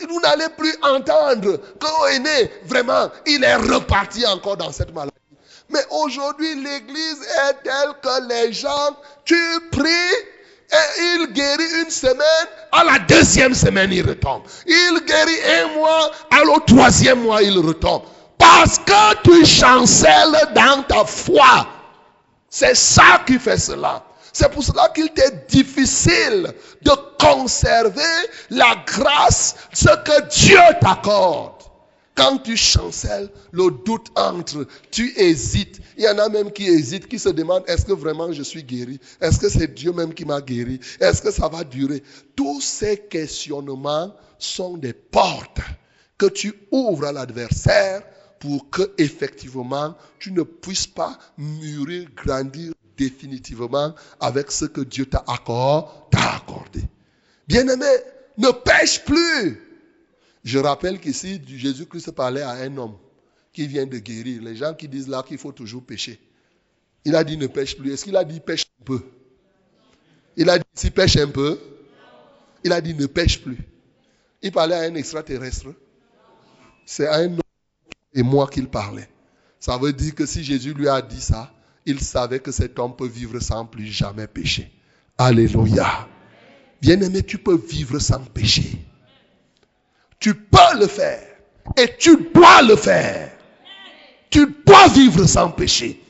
[0.07, 5.18] Vous n'allez plus entendre que Aîné, vraiment, il est reparti encore dans cette maladie.
[5.70, 8.95] Mais aujourd'hui, l'église est telle que les gens,
[9.26, 9.36] tu
[9.72, 10.15] pries
[10.72, 14.43] et il guérit une semaine, à la deuxième semaine, il retombe.
[14.67, 18.03] Il guérit un mois, à le troisième mois, il retombe.
[18.38, 21.67] Parce que tu chancelles dans ta foi.
[22.49, 24.03] C'est ça qui fait cela.
[24.32, 26.53] C'est pour cela qu'il t'est difficile
[26.84, 28.01] de conserver
[28.51, 31.59] la grâce, ce que Dieu t'accorde.
[32.20, 35.80] Quand tu chancelles, le doute entre, tu hésites.
[35.97, 38.61] Il y en a même qui hésitent, qui se demandent, est-ce que vraiment je suis
[38.61, 38.99] guéri?
[39.22, 40.82] Est-ce que c'est Dieu même qui m'a guéri?
[40.99, 42.03] Est-ce que ça va durer?
[42.36, 45.61] Tous ces questionnements sont des portes
[46.17, 48.03] que tu ouvres à l'adversaire
[48.41, 55.24] pour que effectivement tu ne puisses pas mûrir, grandir définitivement avec ce que Dieu t'a
[55.26, 56.82] accordé.
[57.47, 57.86] Bien-aimé,
[58.38, 59.68] ne pêche plus.
[60.43, 62.95] Je rappelle qu'ici, Jésus-Christ parlait à un homme
[63.51, 64.41] qui vient de guérir.
[64.41, 66.19] Les gens qui disent là qu'il faut toujours pécher.
[67.05, 67.93] Il a dit ne pêche plus.
[67.93, 69.01] Est-ce qu'il a dit pêche un peu?
[70.37, 71.59] Il a dit si pêche un peu.
[72.63, 73.57] Il a dit ne pêche plus.
[74.41, 75.73] Il parlait à un extraterrestre.
[76.85, 77.41] C'est à un homme
[78.13, 79.09] et moi qu'il parlait.
[79.59, 81.53] Ça veut dire que si Jésus lui a dit ça,
[81.85, 84.71] il savait que cet homme peut vivre sans plus jamais pécher.
[85.17, 86.07] Alléluia.
[86.81, 88.85] Bien-aimé, tu peux vivre sans pécher.
[90.20, 91.22] Tu peux le faire.
[91.78, 93.32] Et tu dois le faire.
[94.30, 96.01] Tu dois vivre sans péché.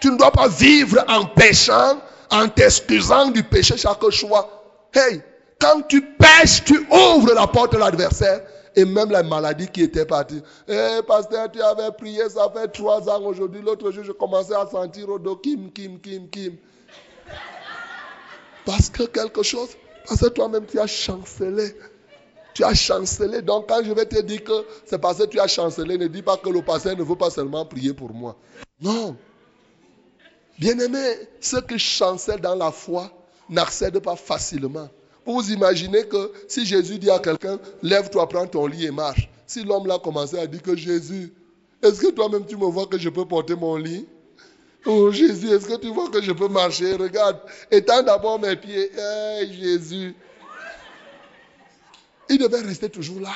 [0.00, 2.00] Tu ne dois pas vivre en péchant,
[2.30, 4.88] en t'excusant du péché chaque choix.
[4.92, 5.22] Hey,
[5.60, 8.42] quand tu pêches, tu ouvres la porte de l'adversaire.
[8.74, 10.42] Et même la maladie qui était partie.
[10.66, 13.60] Eh, pasteur, tu avais prié, ça fait trois ans aujourd'hui.
[13.60, 16.56] L'autre jour, je commençais à sentir au dos, kim, kim, kim, kim.
[18.64, 19.70] Parce que quelque chose,
[20.08, 21.76] parce que toi-même, tu as chancelé.
[22.54, 23.42] Tu as chancelé.
[23.42, 26.22] Donc, quand je vais te dire que c'est parce que tu as chancelé, ne dis
[26.22, 28.36] pas que le pasteur ne veut pas seulement prier pour moi.
[28.80, 29.16] Non.
[30.58, 33.10] Bien-aimé, ceux qui chancellent dans la foi
[33.48, 34.88] n'accèdent pas facilement.
[35.24, 39.28] Vous imaginez que si Jésus dit à quelqu'un, lève-toi, prends ton lit et marche.
[39.46, 41.32] Si l'homme là commençait à dire que Jésus,
[41.82, 44.06] est-ce que toi-même tu me vois que je peux porter mon lit?
[44.84, 46.94] Oh Jésus, est-ce que tu vois que je peux marcher?
[46.94, 47.38] Regarde,
[47.70, 48.90] étends d'abord mes pieds.
[48.98, 50.14] Hey, Jésus,
[52.32, 53.34] il devait rester toujours là.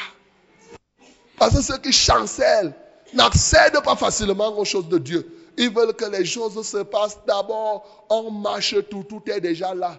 [1.38, 2.72] Parce que ceux qui chancellent
[3.12, 5.26] n'accèdent pas facilement aux choses de Dieu.
[5.58, 8.06] Ils veulent que les choses se passent d'abord.
[8.10, 9.98] On marche tout, tout est déjà là.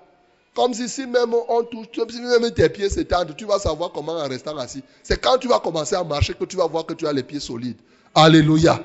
[0.55, 4.13] Comme si, si même on touche, si même tes pieds s'étendent, tu vas savoir comment
[4.13, 4.83] en restant assis.
[5.03, 7.23] C'est quand tu vas commencer à marcher que tu vas voir que tu as les
[7.23, 7.77] pieds solides.
[8.15, 8.81] Alléluia.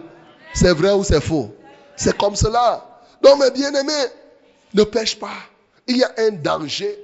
[0.53, 1.55] C'est vrai ou c'est faux?
[1.97, 2.87] C'est comme cela.
[3.23, 4.07] Donc mes bien-aimés,
[4.75, 5.39] ne pêche pas.
[5.87, 6.99] Il y a un danger.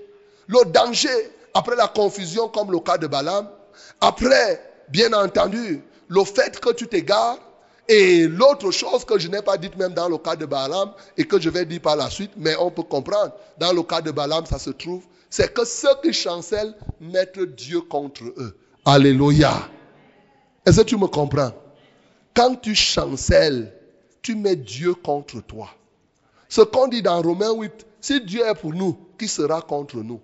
[0.46, 3.48] Le danger, après la confusion comme le cas de Balaam,
[4.00, 7.38] après, bien entendu, le fait que tu t'égares,
[7.88, 11.24] et l'autre chose que je n'ai pas dite même dans le cas de Balaam et
[11.24, 14.10] que je vais dire par la suite, mais on peut comprendre, dans le cas de
[14.10, 18.58] Balaam, ça se trouve, c'est que ceux qui chancellent mettent Dieu contre eux.
[18.84, 19.68] Alléluia.
[20.66, 21.52] Est-ce que tu me comprends?
[22.34, 23.72] Quand tu chancelles,
[24.20, 25.70] tu mets Dieu contre toi.
[26.48, 30.20] Ce qu'on dit dans Romains 8, si Dieu est pour nous, qui sera contre nous?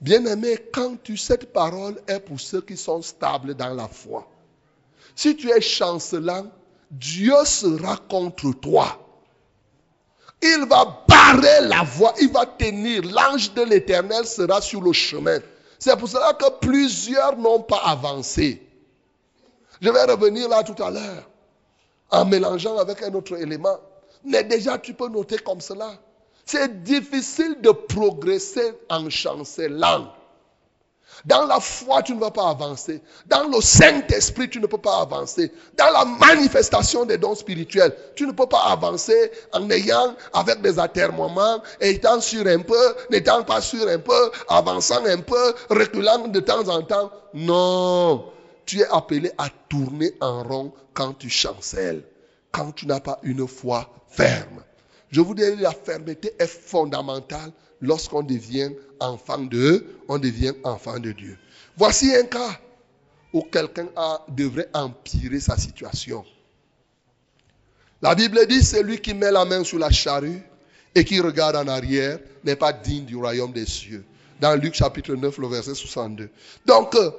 [0.00, 4.28] Bien-aimé, quand tu, cette parole est pour ceux qui sont stables dans la foi.
[5.16, 6.46] Si tu es chancelant,
[6.90, 8.86] Dieu sera contre toi.
[10.40, 13.02] Il va barrer la voie, il va tenir.
[13.02, 15.40] L'ange de l'éternel sera sur le chemin.
[15.80, 18.62] C'est pour cela que plusieurs n'ont pas avancé.
[19.80, 21.28] Je vais revenir là tout à l'heure
[22.10, 23.78] en mélangeant avec un autre élément.
[24.24, 25.92] Mais déjà, tu peux noter comme cela.
[26.50, 30.14] C'est difficile de progresser en chancelant.
[31.26, 33.02] Dans la foi, tu ne vas pas avancer.
[33.26, 35.52] Dans le Saint-Esprit, tu ne peux pas avancer.
[35.76, 40.78] Dans la manifestation des dons spirituels, tu ne peux pas avancer en ayant avec des
[40.78, 46.40] atermoiements, étant sûr un peu, n'étant pas sûr un peu, avançant un peu, reculant de
[46.40, 47.12] temps en temps.
[47.34, 48.24] Non.
[48.64, 52.04] Tu es appelé à tourner en rond quand tu chancelles,
[52.52, 54.64] quand tu n'as pas une foi ferme.
[55.10, 61.12] Je vous dis, la fermeté est fondamentale lorsqu'on devient enfant de, on devient enfant de
[61.12, 61.38] Dieu.
[61.76, 62.60] Voici un cas
[63.32, 63.88] où quelqu'un
[64.28, 66.24] devrait empirer sa situation.
[68.02, 70.42] La Bible dit, celui qui met la main sur la charrue
[70.94, 74.04] et qui regarde en arrière n'est pas digne du royaume des cieux.
[74.40, 76.30] Dans Luc chapitre 9, le verset 62.
[76.64, 77.10] Donc, euh,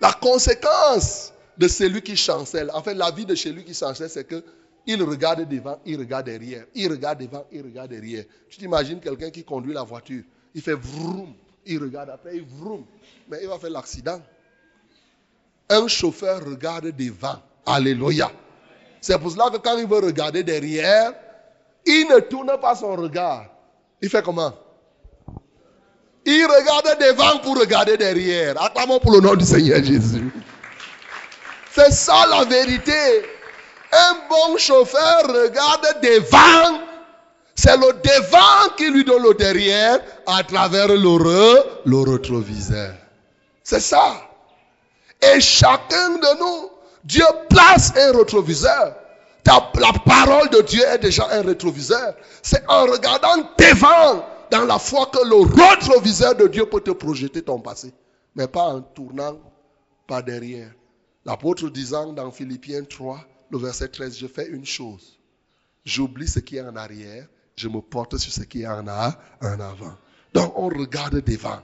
[0.00, 4.24] la conséquence de celui qui chancelle, en fait, la vie de celui qui chancelle, c'est
[4.24, 4.42] que
[4.86, 6.64] il regarde devant, il regarde derrière.
[6.74, 8.24] Il regarde devant, il regarde derrière.
[8.48, 10.22] Tu t'imagines quelqu'un qui conduit la voiture.
[10.54, 11.34] Il fait vroom.
[11.64, 12.84] Il regarde après, il vroom.
[13.28, 14.20] Mais il va faire l'accident.
[15.68, 17.40] Un chauffeur regarde devant.
[17.64, 18.30] Alléluia.
[19.00, 21.12] C'est pour cela que quand il veut regarder derrière,
[21.86, 23.46] il ne tourne pas son regard.
[24.00, 24.52] Il fait comment?
[26.24, 28.60] Il regarde devant pour regarder derrière.
[28.60, 30.32] Acclamons pour le nom du Seigneur Jésus.
[31.72, 32.92] C'est ça la vérité.
[33.92, 36.80] Un bon chauffeur regarde devant.
[37.54, 40.96] C'est le devant qui lui donne le derrière à travers le,
[41.84, 42.94] le rétroviseur.
[43.62, 44.14] C'est ça.
[45.20, 46.70] Et chacun de nous,
[47.04, 48.94] Dieu place un rétroviseur.
[49.46, 52.14] la parole de Dieu est déjà un rétroviseur.
[52.42, 57.42] C'est en regardant devant dans la foi que le rétroviseur de Dieu peut te projeter
[57.42, 57.92] ton passé.
[58.34, 59.38] Mais pas en tournant
[60.06, 60.70] par derrière.
[61.24, 63.18] L'apôtre disant dans Philippiens 3,
[63.52, 65.18] le verset 13, je fais une chose.
[65.84, 69.60] J'oublie ce qui est en arrière, je me porte sur ce qui est en, en
[69.60, 69.96] avant.
[70.34, 71.62] Donc on regarde devant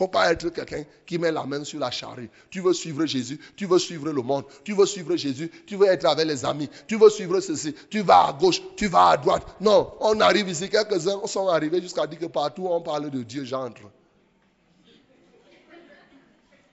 [0.00, 2.30] faut pas être quelqu'un qui met la main sur la charrue.
[2.48, 5.88] Tu veux suivre Jésus, tu veux suivre le monde, tu veux suivre Jésus, tu veux
[5.88, 9.16] être avec les amis, tu veux suivre ceci, tu vas à gauche, tu vas à
[9.18, 9.46] droite.
[9.60, 13.44] Non, on arrive ici, quelques-uns sont arrivés jusqu'à dire que partout on parle de Dieu,
[13.44, 13.82] j'entre.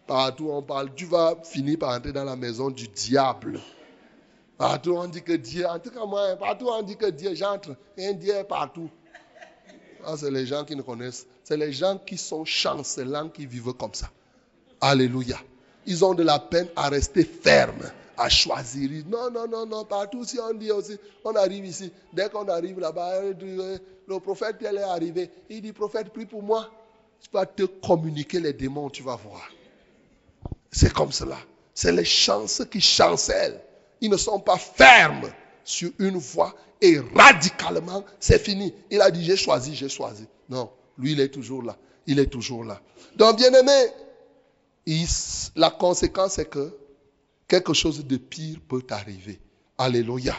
[0.08, 3.60] Partout on parle, tu vas finir par entrer dans la maison du diable.
[4.58, 7.76] Partout on dit que Dieu, en tout cas moi, partout on dit que Dieu, j'entre.
[7.98, 8.90] Un Dieu partout.
[10.06, 11.28] Ah, c'est les gens qui ne connaissent.
[11.44, 14.10] C'est les gens qui sont chancelants qui vivent comme ça.
[14.82, 15.38] Alléluia.
[15.86, 18.90] Ils ont de la peine à rester fermes, à choisir.
[19.08, 21.92] Non, non, non, non, partout si on dit aussi, on arrive ici.
[22.14, 25.30] Dès qu'on arrive là-bas, le prophète elle est arrivé.
[25.50, 26.70] Il dit, prophète, prie pour moi.
[27.22, 29.50] Tu vas te communiquer les démons, tu vas voir.
[30.72, 31.38] C'est comme cela.
[31.74, 33.60] C'est les chances qui chancellent.
[34.02, 35.30] Ils ne sont pas fermes
[35.64, 38.74] sur une voie et radicalement, c'est fini.
[38.92, 40.26] Il a dit, j'ai choisi, j'ai choisi.
[40.50, 41.76] Non, lui, il est toujours là.
[42.06, 42.80] Il est toujours là.
[43.16, 43.92] Donc, bien aimé,
[45.56, 46.74] la conséquence c'est que
[47.48, 49.40] quelque chose de pire peut t'arriver.
[49.78, 50.36] Alléluia.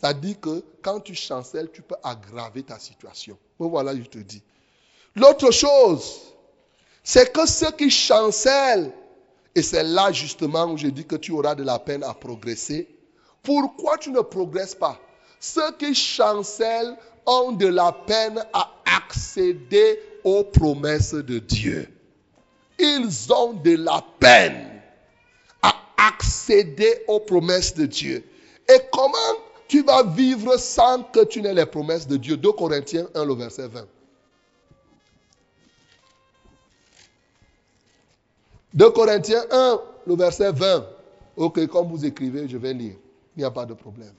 [0.00, 3.38] Ça dit que quand tu chancelles, tu peux aggraver ta situation.
[3.58, 4.42] voilà, je te dis.
[5.16, 6.20] L'autre chose,
[7.02, 8.90] c'est que ceux qui chancellent,
[9.54, 12.88] et c'est là justement où je dis que tu auras de la peine à progresser,
[13.42, 14.98] pourquoi tu ne progresses pas?
[15.38, 16.96] Ceux qui chancellent
[17.26, 21.88] ont de la peine à accéder aux promesses de Dieu.
[22.78, 24.82] Ils ont de la peine
[25.62, 28.24] à accéder aux promesses de Dieu.
[28.68, 29.38] Et comment
[29.68, 32.36] tu vas vivre sans que tu n'aies les promesses de Dieu?
[32.36, 33.86] 2 Corinthiens 1, le verset 20.
[38.74, 40.84] 2 Corinthiens 1, le verset 20.
[41.36, 42.94] Ok, comme vous écrivez, je vais lire.
[43.36, 44.12] Il n'y a pas de problème.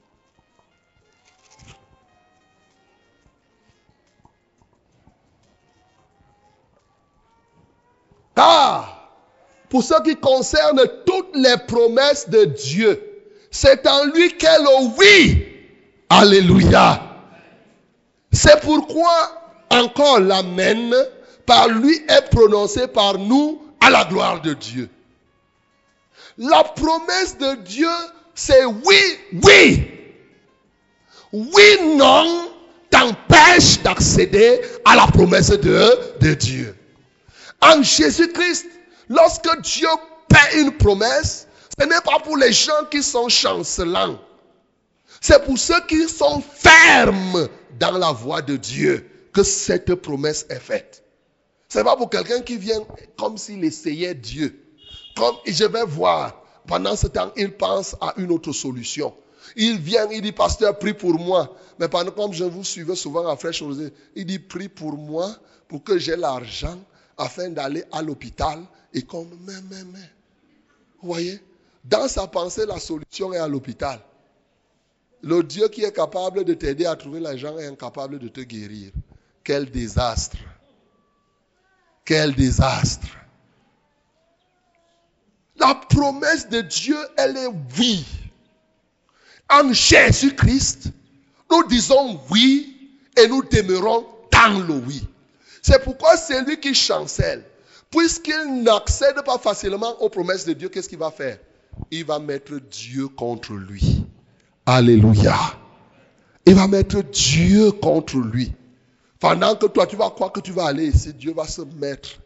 [8.35, 9.11] Car,
[9.69, 13.01] pour ce qui concerne toutes les promesses de Dieu,
[13.51, 15.47] c'est en lui qu'est le oui.
[16.09, 17.01] Alléluia.
[18.31, 20.93] C'est pourquoi encore l'Amen
[21.45, 24.89] par lui est prononcé par nous la gloire de Dieu.
[26.37, 27.89] La promesse de Dieu,
[28.33, 28.99] c'est oui,
[29.43, 29.91] oui.
[31.31, 32.51] Oui, non,
[32.89, 36.75] t'empêche d'accéder à la promesse de, de Dieu.
[37.61, 38.67] En Jésus-Christ,
[39.09, 39.87] lorsque Dieu
[40.27, 44.19] paie une promesse, ce n'est pas pour les gens qui sont chancelants.
[45.21, 47.47] C'est pour ceux qui sont fermes
[47.79, 51.04] dans la voie de Dieu que cette promesse est faite.
[51.75, 52.79] Ce n'est pas pour quelqu'un qui vient
[53.17, 54.63] comme s'il essayait Dieu.
[55.13, 59.13] Comme je vais voir, pendant ce temps, il pense à une autre solution.
[59.57, 61.53] Il vient, il dit, pasteur, prie pour moi.
[61.77, 63.61] Mais pendant comme je vous suivais souvent à Fraîche
[64.15, 65.35] il dit, prie pour moi
[65.67, 66.79] pour que j'ai l'argent
[67.17, 68.63] afin d'aller à l'hôpital
[68.93, 70.09] et comme, mais, mais, mais.
[71.01, 71.41] Vous voyez?
[71.83, 73.99] Dans sa pensée, la solution est à l'hôpital.
[75.21, 78.93] Le Dieu qui est capable de t'aider à trouver l'argent est incapable de te guérir.
[79.43, 80.37] Quel désastre.
[82.05, 83.07] Quel désastre.
[85.57, 87.49] La promesse de Dieu, elle est
[87.79, 88.05] oui.
[89.51, 90.91] En Jésus-Christ,
[91.51, 92.75] nous disons oui
[93.17, 95.07] et nous demeurons dans le oui.
[95.61, 97.43] C'est pourquoi c'est lui qui chancelle,
[97.89, 101.39] puisqu'il n'accède pas facilement aux promesses de Dieu, qu'est-ce qu'il va faire?
[101.89, 104.05] Il va mettre Dieu contre lui.
[104.65, 105.37] Alléluia.
[106.45, 108.53] Il va mettre Dieu contre lui.
[109.27, 112.21] Pendant que toi, tu vas croire que tu vas aller ici, Dieu va se mettre.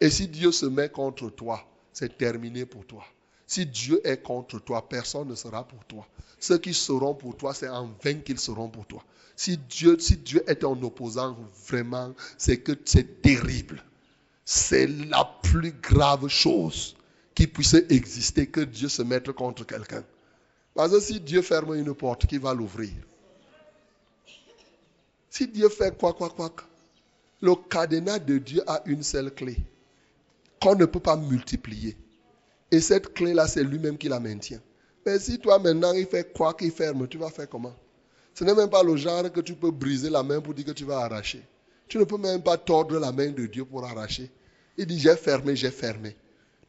[0.00, 3.04] Et si Dieu se met contre toi, c'est terminé pour toi.
[3.46, 6.04] Si Dieu est contre toi, personne ne sera pour toi.
[6.40, 9.04] Ceux qui seront pour toi, c'est en vain qu'ils seront pour toi.
[9.36, 11.36] Si Dieu, si Dieu est un opposant,
[11.68, 13.80] vraiment, c'est que c'est terrible.
[14.44, 16.96] C'est la plus grave chose
[17.36, 20.02] qui puisse exister que Dieu se mette contre quelqu'un.
[20.74, 22.90] Parce que si Dieu ferme une porte, qui va l'ouvrir?
[25.32, 26.52] Si Dieu fait quoi, quoi, quoi,
[27.40, 29.56] le cadenas de Dieu a une seule clé
[30.60, 31.96] qu'on ne peut pas multiplier.
[32.70, 34.60] Et cette clé-là, c'est lui-même qui la maintient.
[35.06, 37.74] Mais si toi maintenant il fait quoi qu'il ferme, tu vas faire comment?
[38.34, 40.72] Ce n'est même pas le genre que tu peux briser la main pour dire que
[40.72, 41.42] tu vas arracher.
[41.88, 44.30] Tu ne peux même pas tordre la main de Dieu pour arracher.
[44.76, 46.14] Il dit j'ai fermé, j'ai fermé.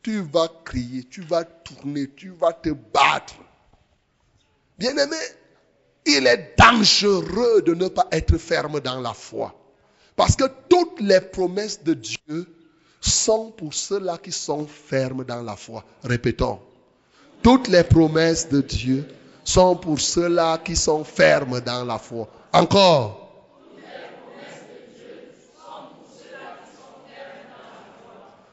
[0.01, 3.36] Tu vas crier, tu vas tourner, tu vas te battre.
[4.80, 5.18] Bien-aimé,
[6.06, 9.54] il est dangereux de ne pas être ferme dans la foi.
[10.16, 12.45] Parce que toutes les promesses de Dieu
[13.01, 15.84] sont pour ceux-là qui sont fermes dans la foi.
[16.04, 16.60] Répétons.
[17.41, 19.08] Toutes les promesses de Dieu
[19.43, 22.28] sont pour ceux-là qui sont fermes dans la foi.
[22.54, 23.20] Encore.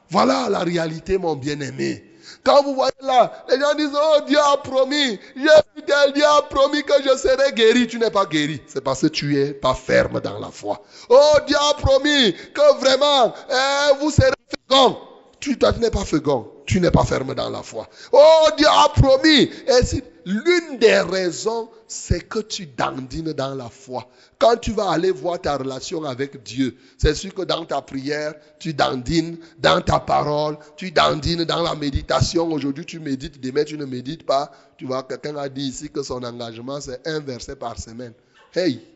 [0.08, 2.09] Voilà la réalité, mon bien-aimé.
[2.44, 6.94] Quand vous voyez là, les gens disent, oh Dieu a promis, Dieu a promis que
[7.02, 7.86] je serai guéri.
[7.86, 8.62] Tu n'es pas guéri.
[8.66, 10.82] C'est parce que tu es pas ferme dans la foi.
[11.08, 15.09] Oh Dieu a promis que vraiment, eh, vous serez fécond.
[15.40, 16.50] Tu, n'es pas fécond.
[16.66, 17.88] Tu n'es pas ferme dans la foi.
[18.12, 19.50] Oh Dieu a promis.
[19.66, 24.06] Et si, l'une des raisons, c'est que tu dandines dans la foi.
[24.38, 28.34] Quand tu vas aller voir ta relation avec Dieu, c'est sûr que dans ta prière,
[28.58, 32.52] tu dandines, dans ta parole, tu dandines dans la méditation.
[32.52, 34.52] Aujourd'hui, tu médites, demain, tu ne médites pas.
[34.76, 38.12] Tu vois, quelqu'un a dit ici que son engagement, c'est un verset par semaine.
[38.54, 38.86] Hey,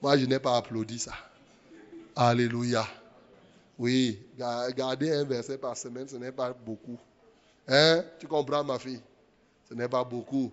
[0.00, 1.12] moi, je n'ai pas applaudi ça.
[2.16, 2.86] Alléluia.
[3.78, 4.20] Oui,
[4.76, 6.98] garder un verset par semaine, ce n'est pas beaucoup.
[7.66, 8.04] Hein?
[8.18, 9.00] Tu comprends, ma fille?
[9.68, 10.52] Ce n'est pas beaucoup.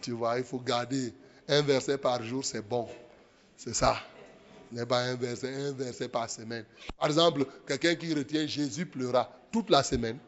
[0.00, 1.12] Tu vois, il faut garder
[1.48, 2.88] un verset par jour, c'est bon.
[3.56, 3.96] C'est ça.
[4.70, 6.64] Ce n'est pas un verset, un verset par semaine.
[6.98, 10.18] Par exemple, quelqu'un qui retient Jésus pleura toute la semaine.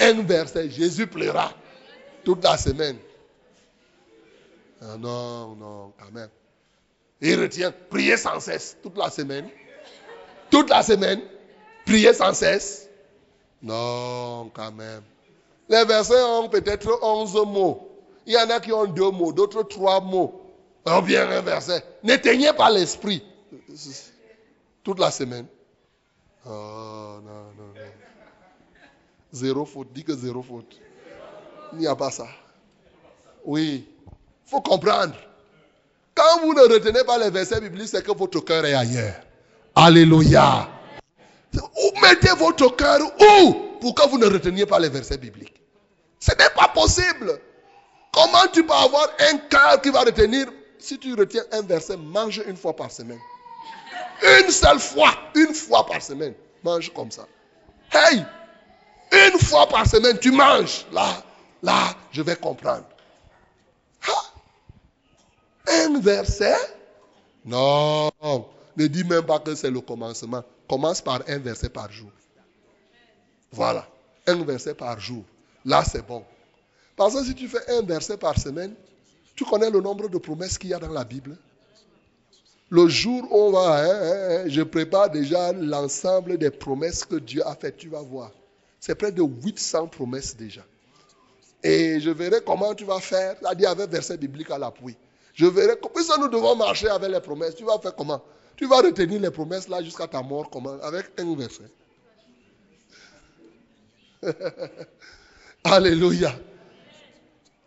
[0.00, 1.52] Un verset, Jésus pleura
[2.24, 2.98] toute la semaine.
[4.82, 6.28] Ah non, non, quand même.
[7.20, 9.48] Il retient prier sans cesse toute la semaine.
[10.54, 11.20] Toute la semaine.
[11.84, 12.88] Prier sans cesse.
[13.60, 15.02] Non, quand même.
[15.68, 17.90] Les versets ont peut-être 11 mots.
[18.24, 20.40] Il y en a qui ont deux mots, d'autres trois mots.
[20.86, 21.82] Ou bien un verset.
[22.04, 23.24] N'éteignez pas l'esprit.
[24.84, 25.46] Toute la semaine.
[26.46, 27.80] Oh, non, non, non.
[29.32, 29.88] Zéro faute.
[29.92, 30.78] Dis que zéro faute.
[31.72, 32.28] Il n'y a pas ça.
[33.44, 33.88] Oui.
[34.46, 35.16] Il faut comprendre.
[36.14, 39.16] Quand vous ne retenez pas les versets bibliques, c'est que votre cœur est ailleurs.
[39.74, 40.68] Alléluia.
[42.02, 45.60] Mettez votre cœur où pour que vous ne reteniez pas les versets bibliques
[46.20, 47.40] Ce n'est pas possible.
[48.12, 50.46] Comment tu peux avoir un cœur qui va retenir?
[50.78, 53.18] Si tu retiens un verset, mange une fois par semaine.
[54.40, 56.34] Une seule fois, une fois par semaine.
[56.62, 57.26] Mange comme ça.
[57.92, 58.24] Hey,
[59.12, 60.86] une fois par semaine, tu manges.
[60.92, 61.22] Là,
[61.62, 62.84] là, je vais comprendre.
[65.66, 66.56] Un verset?
[67.44, 68.10] Non,
[68.76, 70.42] ne dis même pas que c'est le commencement.
[70.68, 72.10] Commence par un verset par jour.
[73.52, 73.86] Voilà,
[74.26, 75.24] un verset par jour.
[75.64, 76.24] Là, c'est bon.
[76.96, 78.74] Parce que si tu fais un verset par semaine,
[79.34, 81.36] tu connais le nombre de promesses qu'il y a dans la Bible
[82.70, 87.16] Le jour où on va, hein, hein, hein, je prépare déjà l'ensemble des promesses que
[87.16, 88.30] Dieu a faites, tu vas voir.
[88.80, 90.62] C'est près de 800 promesses déjà.
[91.62, 94.96] Et je verrai comment tu vas faire, c'est-à-dire avec verset biblique à l'appui.
[95.32, 97.56] Je verrai, ça nous devons marcher avec les promesses.
[97.56, 98.22] Tu vas faire comment?
[98.56, 100.50] Tu vas retenir les promesses là jusqu'à ta mort,
[100.82, 101.70] Avec un verset.
[105.64, 106.34] Alléluia.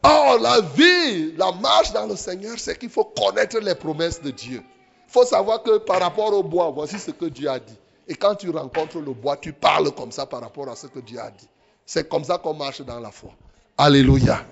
[0.03, 4.31] Or, la vie, la marche dans le Seigneur, c'est qu'il faut connaître les promesses de
[4.31, 4.61] Dieu.
[5.07, 7.77] Il faut savoir que par rapport au bois, voici ce que Dieu a dit.
[8.07, 10.99] Et quand tu rencontres le bois, tu parles comme ça par rapport à ce que
[10.99, 11.47] Dieu a dit.
[11.85, 13.31] C'est comme ça qu'on marche dans la foi.
[13.77, 14.45] Alléluia.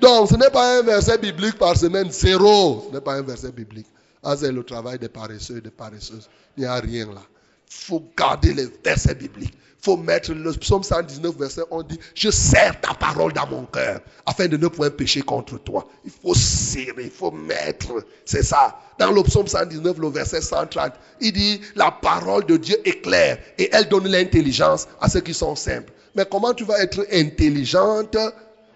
[0.00, 2.84] Donc, ce n'est pas un verset biblique par semaine, zéro.
[2.88, 3.86] Ce n'est pas un verset biblique.
[4.22, 6.28] Ah, c'est le travail des paresseux et des paresseuses.
[6.56, 7.22] Il n'y a rien là.
[7.68, 12.30] Il faut garder les versets bibliques faut mettre le psaume 119, verset on dit, je
[12.30, 15.88] serre ta parole dans mon cœur, afin de ne point pécher contre toi.
[16.04, 18.78] Il faut serrer, il faut mettre, c'est ça.
[18.98, 23.38] Dans le psaume 119, le verset 130, il dit, la parole de Dieu est claire
[23.58, 25.92] et elle donne l'intelligence à ceux qui sont simples.
[26.14, 28.16] Mais comment tu vas être intelligente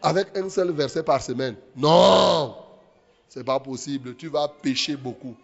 [0.03, 1.55] avec un seul verset par semaine?
[1.77, 2.57] Non,
[3.37, 4.17] c'est pas possible.
[4.17, 5.37] Tu vas pécher beaucoup.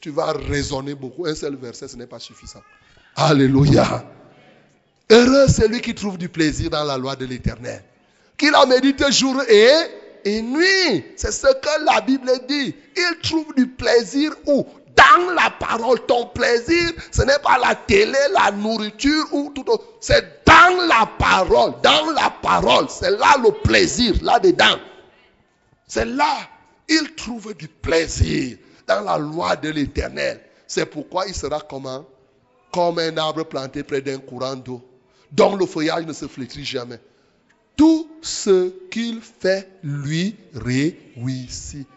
[0.00, 1.24] Tu vas raisonner beaucoup.
[1.24, 2.60] Un seul verset, ce n'est pas suffisant.
[3.16, 4.04] Alléluia.
[5.08, 7.82] Heureux celui qui trouve du plaisir dans la loi de l'éternel.
[8.36, 9.70] Qu'il la médite jour et,
[10.26, 11.04] et nuit.
[11.16, 12.74] C'est ce que la Bible dit.
[12.96, 14.66] Il trouve du plaisir où?
[14.94, 16.04] Dans la parole.
[16.04, 19.84] Ton plaisir, ce n'est pas la télé, la nourriture ou tout autre.
[20.02, 21.72] C'est dans la parole.
[21.82, 22.90] Dans la parole.
[22.90, 24.76] C'est là le plaisir, là-dedans.
[25.86, 26.36] C'est là,
[26.92, 30.40] il trouve du plaisir dans la loi de l'éternel.
[30.66, 32.06] C'est pourquoi il sera comment
[32.72, 34.82] Comme un arbre planté près d'un courant d'eau,
[35.30, 37.00] dont le feuillage ne se flétrit jamais.
[37.76, 41.88] Tout ce qu'il fait lui réussit.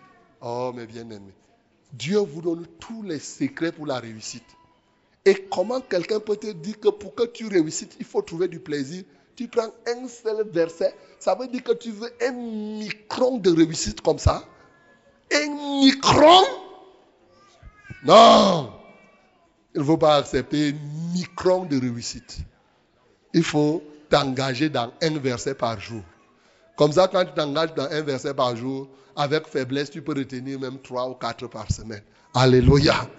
[0.42, 1.34] Oh, mes bien-aimés,
[1.92, 4.44] Dieu vous donne tous les secrets pour la réussite.
[5.26, 8.60] Et comment quelqu'un peut te dire que pour que tu réussisses, il faut trouver du
[8.60, 9.04] plaisir?
[9.36, 14.00] Tu prends un seul verset, ça veut dire que tu veux un micron de réussite
[14.02, 14.48] comme ça?
[15.31, 16.43] Un micron?
[18.03, 18.72] Non
[19.73, 22.39] Il ne faut pas accepter un micron de réussite.
[23.34, 26.03] Il faut t'engager dans un verset par jour.
[26.76, 30.60] Comme ça, quand tu t'engages dans un verset par jour, avec faiblesse, tu peux retenir
[30.60, 32.03] même trois ou quatre par semaine.
[32.34, 33.10] Alléluia.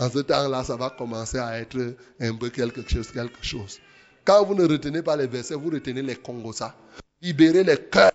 [0.00, 3.78] En ce temps-là, ça va commencer à être un peu quelque chose, quelque chose.
[4.24, 6.74] Quand vous ne retenez pas les versets, vous retenez les congosa.
[7.22, 8.10] Libérez les cœurs.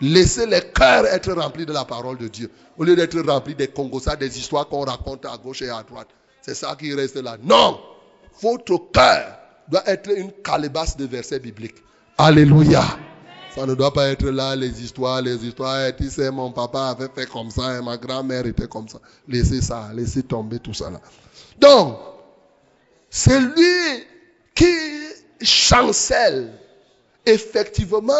[0.00, 2.50] Laissez les cœurs être remplis de la parole de Dieu.
[2.76, 6.08] Au lieu d'être remplis des congosa, des histoires qu'on raconte à gauche et à droite.
[6.40, 7.36] C'est ça qui reste là.
[7.42, 7.80] Non!
[8.40, 9.38] Votre cœur
[9.68, 11.82] doit être une calebasse de versets bibliques.
[12.16, 12.84] Alléluia!
[13.54, 15.94] Ça ne doit pas être là les histoires, les histoires.
[15.96, 18.98] Tu sais, mon papa avait fait comme ça et ma grand-mère était comme ça.
[19.26, 21.00] Laissez ça, laissez tomber tout ça là.
[21.58, 21.98] Donc,
[23.10, 24.04] celui
[24.54, 24.74] qui
[25.42, 26.52] chancelle,
[27.26, 28.12] effectivement,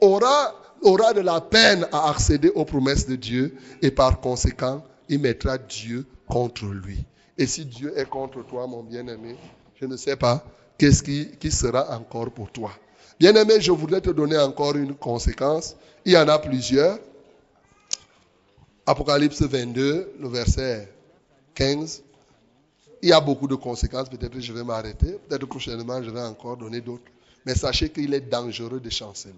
[0.00, 5.20] aura, aura de la peine à accéder aux promesses de Dieu et par conséquent, il
[5.20, 7.04] mettra Dieu contre lui.
[7.36, 9.36] Et si Dieu est contre toi, mon bien-aimé,
[9.80, 10.44] je ne sais pas,
[10.78, 12.70] qu'est-ce qui, sera encore pour toi
[13.18, 15.76] Bien-aimé, je voudrais te donner encore une conséquence.
[16.04, 16.98] Il y en a plusieurs.
[18.86, 20.90] Apocalypse 22, le verset
[21.54, 22.02] 15.
[23.02, 24.08] Il y a beaucoup de conséquences.
[24.08, 25.18] Peut-être que je vais m'arrêter.
[25.28, 27.10] Peut-être prochainement, je vais encore donner d'autres.
[27.44, 29.34] Mais sachez qu'il est dangereux de chanceler.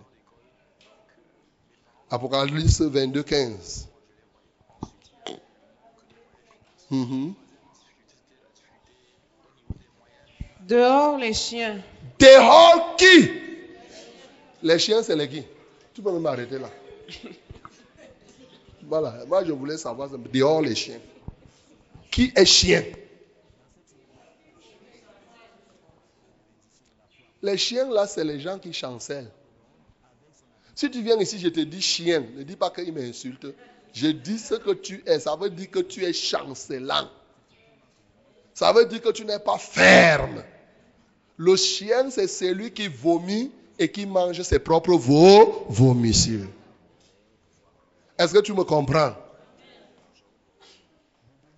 [2.12, 3.88] Apocalypse 22, 15.
[6.90, 7.32] Mhm.
[10.68, 11.82] Dehors les chiens.
[12.18, 13.30] Dehors qui?
[14.62, 15.42] Les chiens, c'est les qui?
[15.94, 16.70] Tu peux m'arrêter là.
[18.82, 21.00] Voilà, moi je voulais savoir dehors les chiens.
[22.10, 22.84] Qui est chien?
[27.40, 29.30] Les chiens là, c'est les gens qui chancellent.
[30.74, 33.46] Si tu viens ici, je te dis chien, ne dis pas qu'il m'insulte.
[33.92, 35.18] Je dis ce que tu es.
[35.18, 37.08] Ça veut dire que tu es chancelant.
[38.54, 40.42] Ça veut dire que tu n'es pas ferme.
[41.36, 44.96] Le chien, c'est celui qui vomit et qui mange ses propres
[45.68, 46.48] vomissures.
[48.18, 49.14] Est-ce que tu me comprends?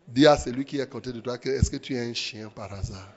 [0.09, 2.15] Dis à celui qui est à côté de toi que est-ce que tu es un
[2.15, 3.13] chien par hasard?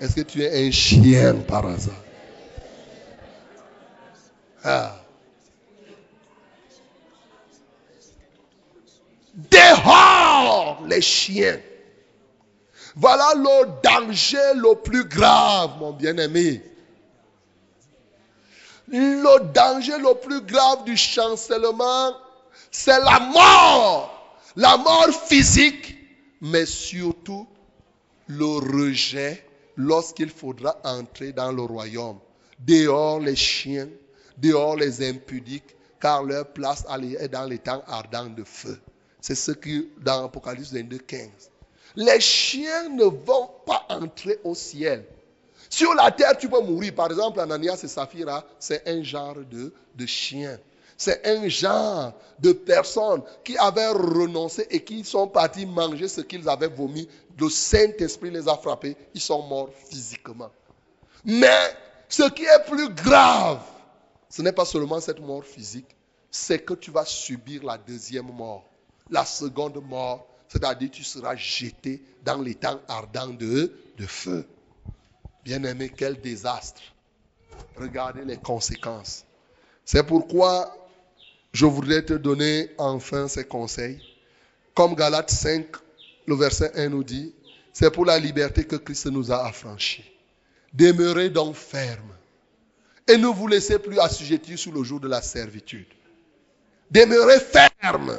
[0.00, 1.94] Est-ce que tu es un chien par hasard?
[4.64, 4.96] Ah.
[9.34, 11.60] Dehors les chiens.
[12.94, 16.62] Voilà le danger le plus grave, mon bien-aimé.
[18.88, 22.14] Le danger le plus grave du chancellement,
[22.70, 24.38] c'est la mort.
[24.56, 25.96] La mort physique,
[26.42, 27.46] mais surtout
[28.26, 29.42] le rejet
[29.76, 32.18] lorsqu'il faudra entrer dans le royaume.
[32.58, 33.88] Dehors les chiens,
[34.42, 36.84] dehors les impudiques, car leur place
[37.20, 38.78] est dans les temps ardents de feu.
[39.20, 41.28] C'est ce qui, dans Apocalypse 22, 15.
[41.94, 45.04] Les chiens ne vont pas entrer au ciel.
[45.70, 46.94] Sur la terre, tu peux mourir.
[46.94, 50.58] Par exemple, Ananias et Saphira, c'est un genre de, de chien.
[50.96, 56.48] C'est un genre de personnes qui avaient renoncé et qui sont partis manger ce qu'ils
[56.48, 57.08] avaient vomi.
[57.38, 58.96] Le Saint-Esprit les a frappés.
[59.14, 60.50] Ils sont morts physiquement.
[61.24, 61.74] Mais
[62.08, 63.60] ce qui est plus grave,
[64.32, 65.94] ce n'est pas seulement cette mort physique,
[66.30, 68.64] c'est que tu vas subir la deuxième mort.
[69.10, 74.46] La seconde mort, c'est-à-dire tu seras jeté dans les temps ardents de, de feu.
[75.44, 76.80] Bien-aimé, quel désastre.
[77.76, 79.26] Regardez les conséquences.
[79.84, 80.74] C'est pourquoi
[81.52, 84.00] je voudrais te donner enfin ces conseils.
[84.72, 85.66] Comme Galates 5,
[86.26, 87.34] le verset 1 nous dit,
[87.74, 90.10] c'est pour la liberté que Christ nous a affranchis.
[90.72, 92.16] Demeurez donc ferme
[93.08, 95.86] et ne vous laissez plus assujettir sous le jour de la servitude.
[96.90, 98.18] Demeurez ferme.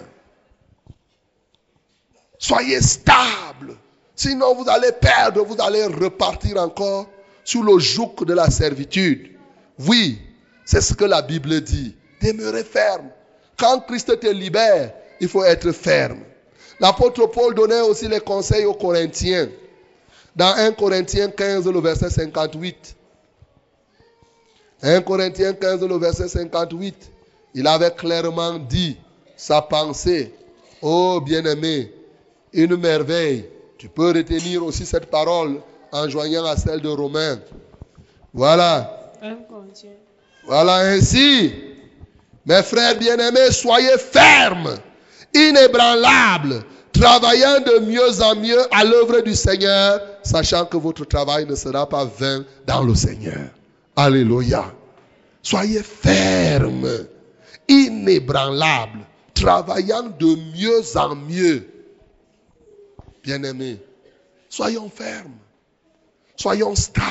[2.38, 3.78] Soyez stable.
[4.16, 7.10] Sinon, vous allez perdre, vous allez repartir encore
[7.44, 9.32] sous le joug de la servitude.
[9.80, 10.20] Oui,
[10.66, 11.96] c'est ce que la Bible dit.
[12.22, 13.10] Demeurez ferme.
[13.58, 16.20] Quand Christ te libère, il faut être ferme.
[16.80, 19.50] L'apôtre Paul donnait aussi les conseils aux Corinthiens.
[20.36, 22.96] Dans 1 Corinthiens 15, le verset 58.
[24.84, 27.12] 1 Corinthiens 15, le verset 58.
[27.56, 28.98] Il avait clairement dit
[29.38, 30.34] sa pensée.
[30.82, 31.94] Oh bien-aimé,
[32.52, 33.46] une merveille.
[33.78, 35.62] Tu peux retenir aussi cette parole
[35.92, 37.40] en joignant à celle de Romains.
[38.34, 39.12] Voilà.
[40.46, 41.54] Voilà ainsi.
[42.46, 44.76] Mes frères bien-aimés, soyez fermes,
[45.34, 51.56] inébranlables, travaillant de mieux en mieux à l'œuvre du Seigneur, sachant que votre travail ne
[51.56, 53.50] sera pas vain dans le Seigneur.
[53.96, 54.74] Alléluia.
[55.44, 57.06] Soyez fermes,
[57.68, 61.68] inébranlables, travaillant de mieux en mieux.
[63.24, 63.80] Bien-aimés,
[64.50, 65.38] soyons fermes,
[66.36, 67.10] soyons stables.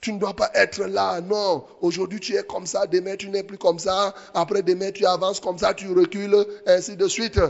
[0.00, 1.64] Tu ne dois pas être là, non.
[1.80, 5.40] Aujourd'hui tu es comme ça, demain tu n'es plus comme ça, après demain tu avances
[5.40, 6.36] comme ça, tu recules,
[6.66, 7.40] ainsi de suite.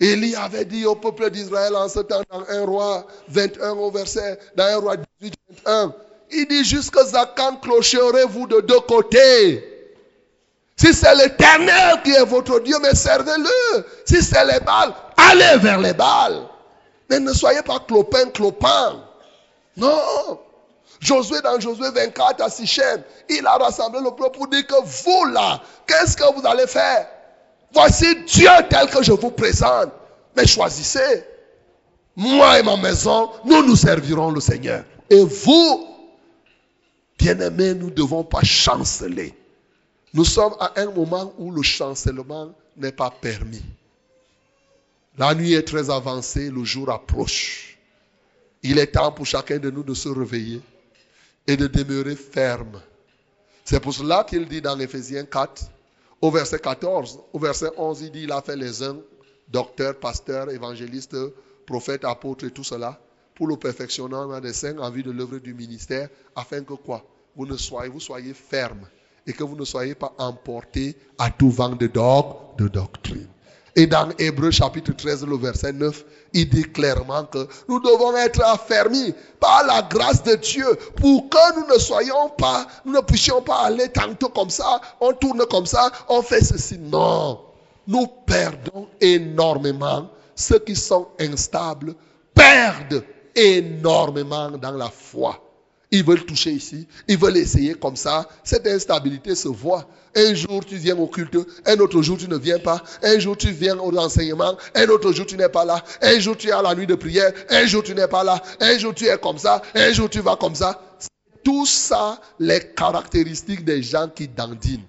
[0.00, 4.38] Élie avait dit au peuple d'Israël en ce temps, dans 1 roi 21 au verset,
[4.56, 5.34] dans 1 roi 18,
[5.64, 5.94] 21,
[6.30, 7.00] il dit jusqu'à
[7.36, 9.64] quand clocherez-vous de deux côtés
[10.76, 13.84] Si c'est l'éternel qui est votre Dieu, mais servez-le.
[14.04, 16.42] Si c'est les balles, allez vers les balles.
[17.08, 19.02] Mais ne soyez pas clopin, clopin.
[19.76, 20.40] Non.
[21.00, 25.24] Josué dans Josué 24 à Sichem, il a rassemblé le peuple pour dire que vous
[25.26, 27.06] là, qu'est-ce que vous allez faire?
[27.72, 29.90] Voici Dieu tel que je vous présente.
[30.36, 31.24] Mais choisissez.
[32.16, 34.84] Moi et ma maison, nous nous servirons le Seigneur.
[35.10, 35.86] Et vous,
[37.18, 39.34] bien-aimés, nous ne devons pas chanceler.
[40.14, 43.64] Nous sommes à un moment où le chancellement n'est pas permis.
[45.18, 47.78] La nuit est très avancée, le jour approche.
[48.62, 50.60] Il est temps pour chacun de nous de se réveiller
[51.46, 52.80] et de demeurer ferme.
[53.64, 55.70] C'est pour cela qu'il dit dans Ephésiens 4,
[56.20, 58.96] au verset 14, au verset 11, il dit, il a fait les uns
[59.48, 61.16] docteurs, pasteurs, évangélistes,
[61.66, 63.00] prophètes, apôtres et tout cela
[63.36, 67.04] pour le perfectionnement des saints en vue de l'œuvre du ministère, afin que quoi?
[67.36, 68.88] Vous ne soyez, vous soyez fermes
[69.26, 73.28] et que vous ne soyez pas emportés à tout vent de dogme, de doctrine.
[73.78, 76.02] Et dans Hébreu chapitre 13, le verset 9,
[76.32, 81.60] il dit clairement que nous devons être affermis par la grâce de Dieu pour que
[81.60, 85.66] nous ne soyons pas, nous ne puissions pas aller tantôt comme ça, on tourne comme
[85.66, 86.78] ça, on fait ceci.
[86.78, 87.38] Non,
[87.86, 90.08] nous perdons énormément.
[90.34, 91.94] Ceux qui sont instables
[92.34, 93.04] perdent
[93.36, 95.42] énormément dans la foi.
[95.92, 98.28] Ils veulent toucher ici, ils veulent essayer comme ça.
[98.42, 99.86] Cette instabilité se voit.
[100.16, 101.36] Un jour tu viens au culte,
[101.66, 105.12] un autre jour tu ne viens pas, un jour tu viens au enseignement, un autre
[105.12, 107.66] jour tu n'es pas là, un jour tu es à la nuit de prière, un
[107.66, 110.36] jour tu n'es pas là, un jour tu es comme ça, un jour tu vas
[110.36, 110.80] comme ça.
[111.44, 114.86] Tout ça, les caractéristiques des gens qui dandinent.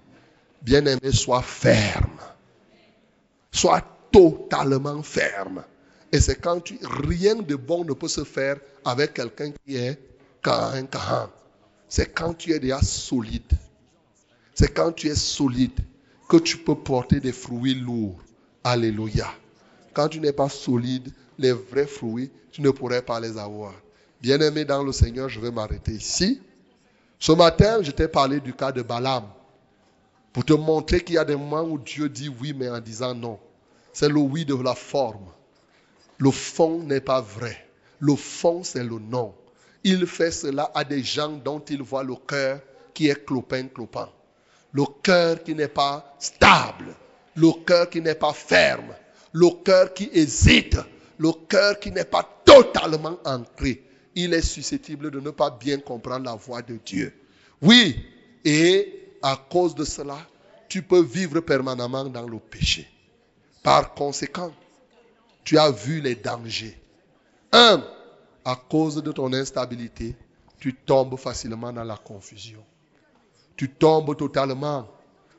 [0.62, 2.20] Bien-aimé, sois ferme.
[3.52, 5.64] Sois totalement ferme.
[6.12, 10.00] Et c'est quand tu, rien de bon ne peut se faire avec quelqu'un qui est
[11.90, 13.52] c'est quand tu es déjà solide.
[14.54, 15.80] C'est quand tu es solide
[16.28, 18.20] que tu peux porter des fruits lourds.
[18.64, 19.28] Alléluia.
[19.94, 23.74] Quand tu n'es pas solide, les vrais fruits, tu ne pourrais pas les avoir.
[24.22, 26.42] Bien-aimé dans le Seigneur, je vais m'arrêter ici.
[27.20, 29.26] Ce matin, je t'ai parlé du cas de Balaam.
[30.34, 33.16] Pour te montrer qu'il y a des moments où Dieu dit oui, mais en disant
[33.16, 33.40] non.
[33.94, 35.26] C'est le oui de la forme.
[36.18, 37.68] Le fond n'est pas vrai.
[38.00, 39.34] Le fond, c'est le non.
[39.84, 42.60] Il fait cela à des gens dont il voit le cœur
[42.94, 44.10] qui est clopin, clopin.
[44.72, 46.96] Le cœur qui n'est pas stable.
[47.36, 48.94] Le cœur qui n'est pas ferme.
[49.32, 50.78] Le cœur qui hésite.
[51.20, 53.84] Le cœur qui n'est pas totalement ancré.
[54.16, 57.14] Il est susceptible de ne pas bien comprendre la voix de Dieu.
[57.62, 58.04] Oui,
[58.44, 60.18] et à cause de cela,
[60.68, 62.88] tu peux vivre permanemment dans le péché.
[63.64, 64.52] Par conséquent,
[65.48, 66.78] tu as vu les dangers.
[67.54, 67.82] Un,
[68.44, 70.14] à cause de ton instabilité,
[70.60, 72.62] tu tombes facilement dans la confusion.
[73.56, 74.90] Tu tombes totalement,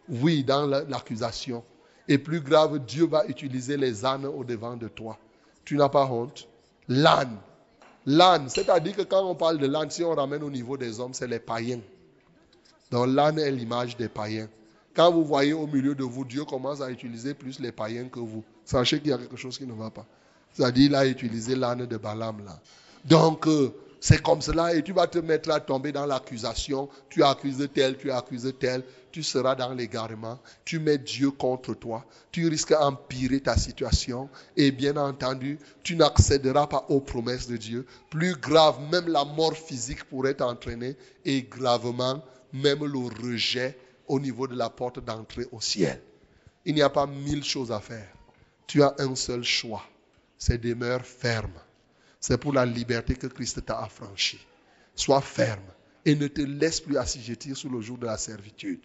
[0.08, 1.62] oui, dans l'accusation.
[2.08, 5.18] Et plus grave, Dieu va utiliser les ânes au devant de toi.
[5.66, 6.48] Tu n'as pas honte?
[6.88, 7.36] L'âne.
[8.06, 11.12] L'âne, c'est-à-dire que quand on parle de l'âne, si on ramène au niveau des hommes,
[11.12, 11.82] c'est les païens.
[12.90, 14.48] Donc l'âne est l'image des païens.
[14.94, 18.20] Quand vous voyez au milieu de vous, Dieu commence à utiliser plus les païens que
[18.20, 18.42] vous.
[18.68, 20.04] Sachez qu'il y a quelque chose qui ne va pas.
[20.52, 22.60] C'est-à-dire, il a utilisé l'âne de Balaam là.
[23.02, 26.90] Donc, euh, c'est comme cela et tu vas te mettre à tomber dans l'accusation.
[27.08, 28.84] Tu accuses tel, tu accuses tel.
[29.10, 30.38] Tu seras dans l'égarement.
[30.66, 32.04] Tu mets Dieu contre toi.
[32.30, 34.28] Tu risques d'empirer ta situation.
[34.54, 37.86] Et bien entendu, tu n'accéderas pas aux promesses de Dieu.
[38.10, 40.94] Plus grave, même la mort physique pourrait t'entraîner.
[41.24, 42.22] Et gravement,
[42.52, 43.78] même le rejet
[44.08, 46.02] au niveau de la porte d'entrée au ciel.
[46.66, 48.17] Il n'y a pas mille choses à faire.
[48.68, 49.82] Tu as un seul choix.
[50.36, 51.58] C'est demeure ferme
[52.20, 54.38] c'est pour la liberté que Christ t'a affranchi.
[54.94, 55.62] Sois ferme
[56.04, 58.80] et ne te laisse plus assujettir sous le jour de la servitude.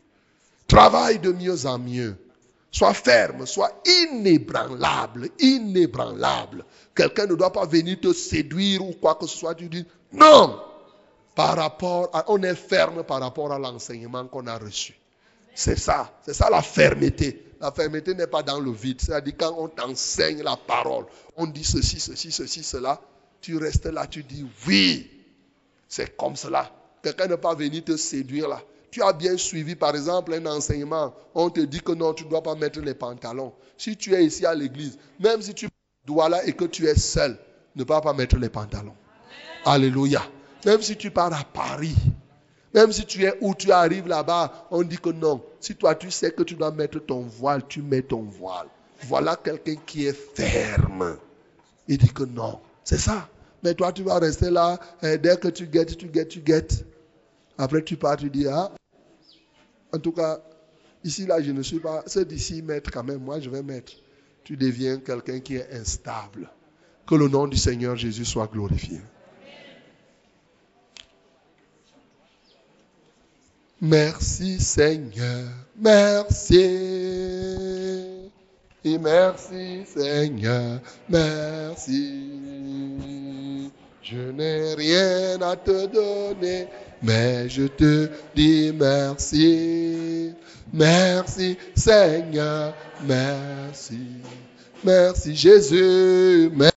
[0.67, 2.15] Travaille de mieux en mieux.
[2.71, 6.65] Sois ferme, sois inébranlable, inébranlable.
[6.95, 9.55] Quelqu'un ne doit pas venir te séduire ou quoi que ce soit.
[9.55, 10.59] Tu dis non.
[11.35, 14.95] Par rapport à, on est ferme par rapport à l'enseignement qu'on a reçu.
[15.55, 17.53] C'est ça, c'est ça la fermeté.
[17.61, 18.99] La fermeté n'est pas dans le vide.
[18.99, 21.05] C'est-à-dire quand on t'enseigne la parole,
[21.37, 22.99] on dit ceci, ceci, ceci, cela,
[23.39, 25.09] tu restes là, tu dis oui,
[25.87, 26.71] c'est comme cela.
[27.03, 28.61] Quelqu'un ne pas venir te séduire là.
[28.89, 31.13] Tu as bien suivi, par exemple, un enseignement.
[31.33, 33.53] On te dit que non, tu ne dois pas mettre les pantalons.
[33.77, 35.67] Si tu es ici à l'église, même si tu
[36.05, 37.37] dois là et que tu es seul,
[37.75, 38.95] ne pas pas mettre les pantalons.
[39.65, 40.21] Alléluia.
[40.65, 41.95] Même si tu pars à Paris,
[42.73, 45.41] même si tu es où tu arrives là-bas, on dit que non.
[45.59, 48.67] Si toi tu sais que tu dois mettre ton voile, tu mets ton voile.
[49.03, 51.17] Voilà quelqu'un qui est ferme.
[51.87, 52.59] Il dit que non.
[52.83, 53.29] C'est ça.
[53.63, 54.79] Mais toi tu vas rester là.
[55.01, 56.85] Et dès que tu guettes, tu guettes, tu guettes.
[57.57, 58.71] Après tu pars, tu dis, ah.
[59.93, 60.39] En tout cas,
[61.03, 62.03] ici là, je ne suis pas.
[62.07, 63.19] Ceux d'ici mettent quand même.
[63.19, 63.93] Moi, je vais mettre.
[64.43, 66.49] Tu deviens quelqu'un qui est instable.
[67.05, 68.99] Que le nom du Seigneur Jésus soit glorifié.
[73.85, 75.43] Merci Seigneur,
[75.77, 76.55] merci.
[78.85, 80.79] Et merci Seigneur,
[81.09, 82.21] merci.
[84.01, 86.67] Je n'ai rien à te donner,
[87.01, 90.31] mais je te dis merci.
[90.71, 92.73] Merci Seigneur,
[93.05, 93.99] merci.
[94.81, 96.69] Merci Jésus, merci.